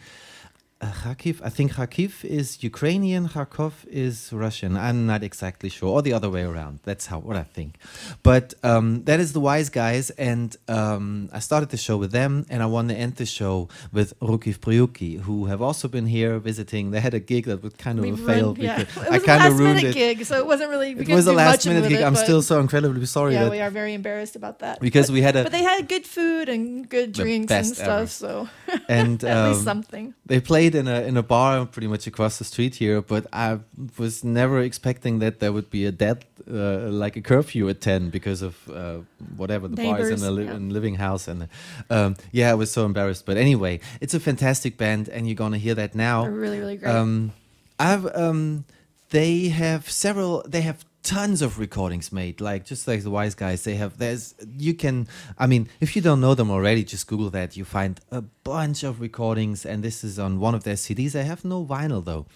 [0.81, 4.77] Uh, Kharkiv, I think Kharkiv is Ukrainian, Kharkov is Russian.
[4.77, 6.81] I'm not exactly sure, or the other way around.
[6.83, 7.77] That's how what I think.
[8.23, 12.45] But um, that is the Wise Guyz, and um, I started the show with them,
[12.51, 16.39] and I want to end the show with Ruki'v Bryuki, who have also been here
[16.39, 16.91] visiting.
[16.91, 18.81] They had a gig that was kind of We a fail yeah.
[18.81, 20.17] It I was a kind of last ruined minute it.
[20.19, 20.91] gig, so it wasn't really.
[20.91, 22.01] It was a last minute gig.
[22.01, 24.81] it, I'm still so incredibly sorry Yeah, that we are very embarrassed about that.
[24.81, 27.89] Because But- we had a- but they had good food and good drinks and stuff,
[27.89, 28.07] ever.
[28.09, 28.49] so
[28.89, 30.15] and at least um, something.
[30.27, 33.59] They played in a in a bar pretty much across the street here, but I
[33.99, 38.11] was never expecting that there would be a dead uh, like a curfew at ten
[38.11, 38.99] because of uh,
[39.36, 40.55] whatever the bar is in Neighbors, a, li- yeah.
[40.55, 41.49] in living house, and
[41.91, 43.27] um, yeah, I was so embarrassed.
[43.27, 46.23] But anyway, it's a fantastic band, and you're gonna hear that now.
[46.23, 46.95] They're really, really great.
[46.95, 47.32] Um,
[47.78, 48.65] I've um,
[49.11, 50.45] they have several.
[50.47, 53.62] They have tons of recordings made, like just like the Wise Guyz.
[53.62, 53.98] They have.
[53.98, 55.06] There's you can.
[55.39, 57.56] I mean, if you don't know them already, just Google that.
[57.56, 61.12] You find a bunch of recordings, and this is on one of their CDs.
[61.12, 62.26] They have no vinyl though,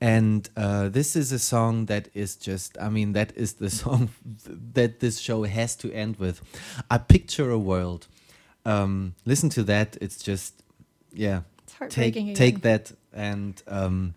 [0.00, 2.76] and uh, this is a song that is just.
[2.78, 4.10] I mean, that is the song
[4.74, 6.42] that this show has to end with.
[6.90, 8.08] I picture a world.
[8.66, 9.96] Um, listen to that.
[10.00, 10.62] It's just,
[11.14, 11.40] yeah.
[11.64, 14.14] It's heartbreaking Take take that and um,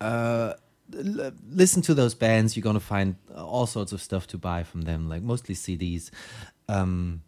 [0.00, 0.54] uh,
[0.90, 2.56] listen to those bands.
[2.56, 6.10] You're gonna find all sorts of stuff to buy from them, like mostly CDs.
[6.68, 7.22] Um,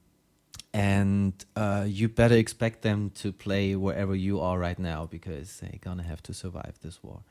[0.72, 5.80] and uh, you better expect them to play wherever you are right now because they're
[5.80, 7.22] gonna have to survive this war.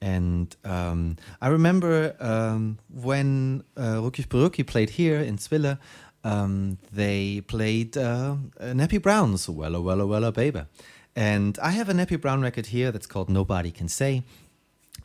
[0.00, 5.78] And um, I remember um, when uh, Ruki'v Bryuki played here in Zwille,
[6.24, 10.62] um, they played uh, Nappy Brown's Wella Wella Wella Baby.
[11.14, 14.22] And I have a Nappy Brown record here that's called Nobody Can Say.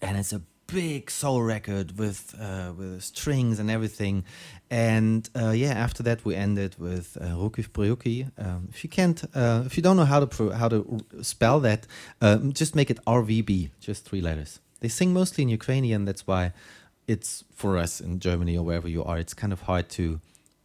[0.02, 4.24] And it's a big soul record with uh, with strings and everything.
[4.70, 7.36] And uh, yeah, after that we ended with uh,
[7.74, 8.32] Bryuki.
[8.38, 11.60] Um, if you can't, uh, if you don't know how to pro- how to spell
[11.62, 11.88] that,
[12.22, 14.60] um, just make it RVB, just three letters.
[14.80, 16.06] They sing mostly in Ukrainian.
[16.06, 16.54] That's why
[17.08, 19.18] it's for us in Germany or wherever you are.
[19.18, 20.20] It's kind of hard to,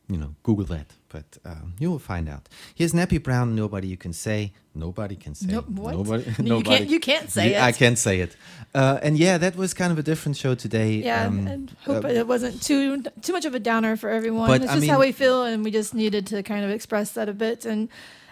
[0.08, 2.48] you know, Google that, but um, you will find out.
[2.74, 3.54] Here's Nappy Brown.
[3.56, 4.52] Nobody you can say.
[4.74, 5.52] Nobody can say.
[5.54, 5.94] What?
[5.94, 6.24] Nobody.
[6.42, 8.36] You can't- you can't say You- I can't say it.
[8.74, 10.92] Uh, and yeah, that was kind of a different show today.
[11.02, 14.48] Yeah, um, and hope uh, it wasn't too too much of a downer for everyone.
[14.48, 17.12] But, it's I just how we feel, and we just needed to kind of express
[17.12, 17.88] that a bit, and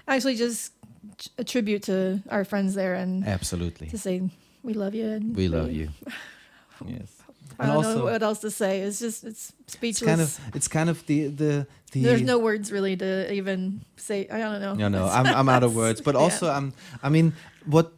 [0.07, 0.73] actually just
[1.39, 3.89] a tribute to our friends there, and Absolutely.
[3.89, 4.23] to say
[4.63, 5.07] we love you.
[5.11, 5.89] And we love you.
[6.87, 7.14] Yes.
[7.59, 8.81] I don't know what else to say.
[8.81, 10.03] It's just it's speechless.
[10.03, 12.03] it's kind of it's kind of the the the.
[12.03, 14.27] There's no words really to even say.
[14.29, 14.75] I don't know.
[14.75, 16.01] No, no, I'm I'm out of words.
[16.01, 16.21] But Yeah.
[16.21, 16.73] also, I'm.
[17.03, 17.33] I mean,
[17.67, 17.93] what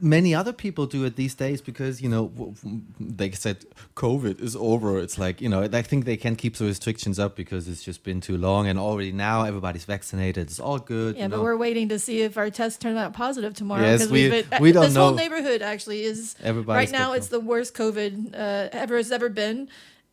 [0.00, 2.54] many other people do it these days because you know
[2.98, 3.64] they said
[3.96, 4.98] COVID is over.
[4.98, 8.02] It's like you know I think they can keep the restrictions up because it's just
[8.04, 10.48] been too long, and already now everybody's vaccinated.
[10.48, 11.16] It's all good.
[11.16, 11.42] Yeah, you but know.
[11.42, 13.82] we're waiting to see if our tests turn out positive tomorrow.
[13.82, 17.12] Yes, we- we've been- we don't This whole neighborhood actually is Everybody's right now.
[17.12, 19.68] It's the worst COVID uh, ever has ever been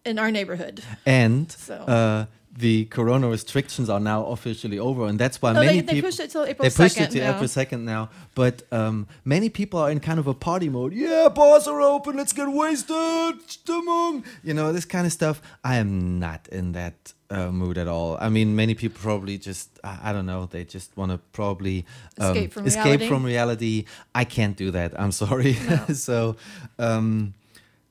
[0.05, 0.81] in our neighborhood.
[1.05, 2.25] and So- uh,
[2.57, 6.07] the corona restrictions are now officially over, and that's why No, many they- they people
[6.07, 7.35] pushed it till April they pushed 2nd it to now.
[7.35, 8.09] April second now.
[8.33, 10.93] But um, many people are in kind of a party mode.
[10.93, 12.17] Yeah, bars are open.
[12.17, 13.35] Let's get wasted.
[14.43, 15.39] You know this kind of stuff.
[15.63, 18.17] I am not in that uh, mood at all.
[18.19, 20.47] I mean, many people probably just I, I don't know.
[20.47, 21.85] They just want to probably
[22.19, 23.07] um, Escape from escape reality.
[23.07, 23.85] from reality.
[24.15, 24.99] I can't do that.
[24.99, 25.53] I'm sorry.
[25.93, 26.35] so.
[26.79, 27.33] Um,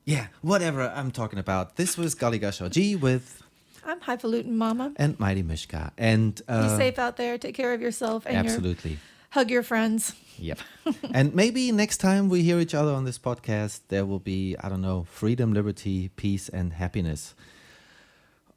[0.05, 1.75] yeah, whatever I'm talking about.
[1.75, 3.43] This was Galiga G with
[3.87, 4.91] I'm highfalutin mama.
[4.97, 5.93] and Mighty Mishka.
[5.97, 7.37] And uh, Be safe out there.
[7.37, 8.97] Take care of yourself and your absolutely.
[9.29, 10.13] hug your friends.
[10.37, 10.59] Yep.
[11.13, 14.67] and maybe next time we hear each other on this podcast, there will be, I
[14.67, 17.33] don't know, freedom, liberty, peace, and happiness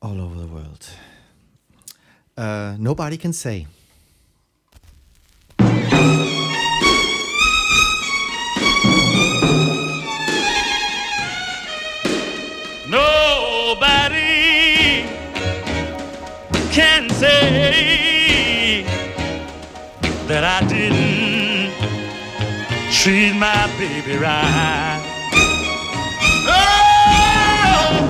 [0.02, 0.89] all over the world.
[2.36, 3.66] Uh, nobody can say.
[17.21, 18.83] Say
[20.27, 21.73] that I didn't
[22.91, 25.03] treat my baby right.
[26.49, 28.01] Nobody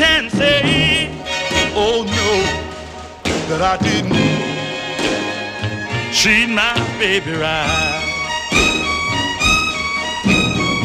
[0.00, 1.10] can say,
[1.76, 2.30] oh no,
[3.48, 4.14] that I didn't
[6.14, 8.06] treat my baby right.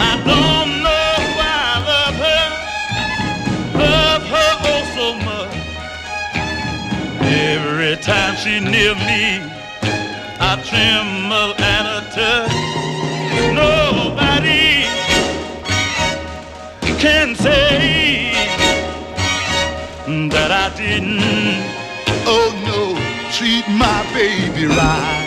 [0.02, 0.55] I don't
[7.28, 9.42] Every time she near me,
[10.40, 12.54] I tremble and a touch.
[13.54, 14.86] Nobody
[17.00, 18.32] can say
[20.30, 21.20] that I didn't.
[22.28, 22.96] Oh no,
[23.32, 25.25] treat my baby right.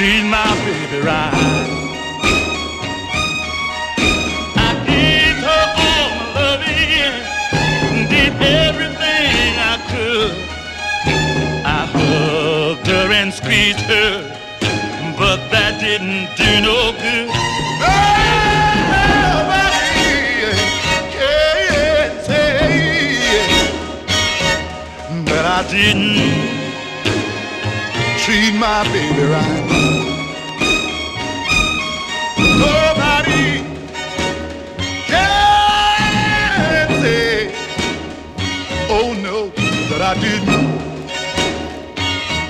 [0.00, 1.34] Treat my baby right.
[4.56, 7.16] I gave her all my loving,
[8.08, 8.32] did
[8.64, 10.32] everything I could.
[11.66, 14.12] I hugged her and squeezed her,
[15.18, 17.28] but that didn't do no good.
[19.28, 19.84] Nobody
[21.14, 22.56] can say
[25.28, 26.29] That I didn't
[28.60, 29.66] my baby right.
[32.58, 33.64] Nobody
[35.06, 37.54] can say,
[38.90, 39.48] oh no,
[39.88, 40.70] that I didn't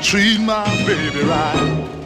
[0.02, 1.99] treat my baby right.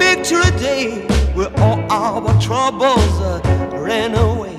[0.00, 3.40] Picture a day where all our troubles uh,
[3.74, 4.56] ran away.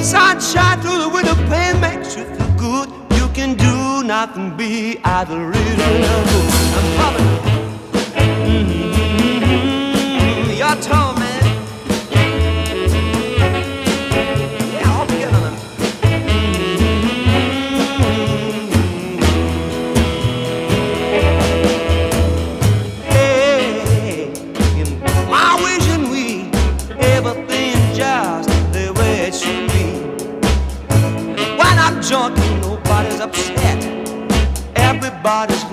[0.00, 2.88] Sunshine through the window pane makes you feel good.
[3.18, 5.80] You can do nothing, be either good.
[6.78, 7.28] I'm coming.
[8.46, 9.64] Mm-hmm.
[10.62, 11.23] Your tone, man.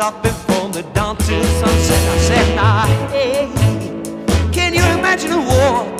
[0.01, 2.01] Laughing from the dawn till sunset.
[2.09, 3.47] I said, nah, hey,
[4.51, 5.90] can you imagine a world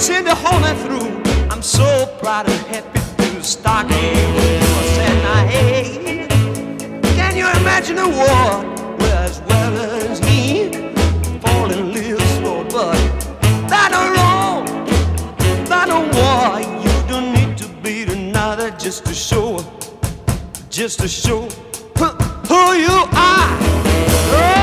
[0.00, 1.22] send the whole through.
[1.50, 3.00] I'm so proud and happy
[3.34, 5.02] to start with you.
[5.36, 6.26] I hey,
[7.16, 8.64] can you imagine a world
[8.98, 10.70] where as well as he
[11.40, 12.96] falling live slow, but
[13.68, 14.64] that wrong,
[15.68, 16.60] that no war.
[16.84, 19.62] You don't need to be another just to show,
[20.70, 21.42] just to show
[22.48, 24.59] who you are.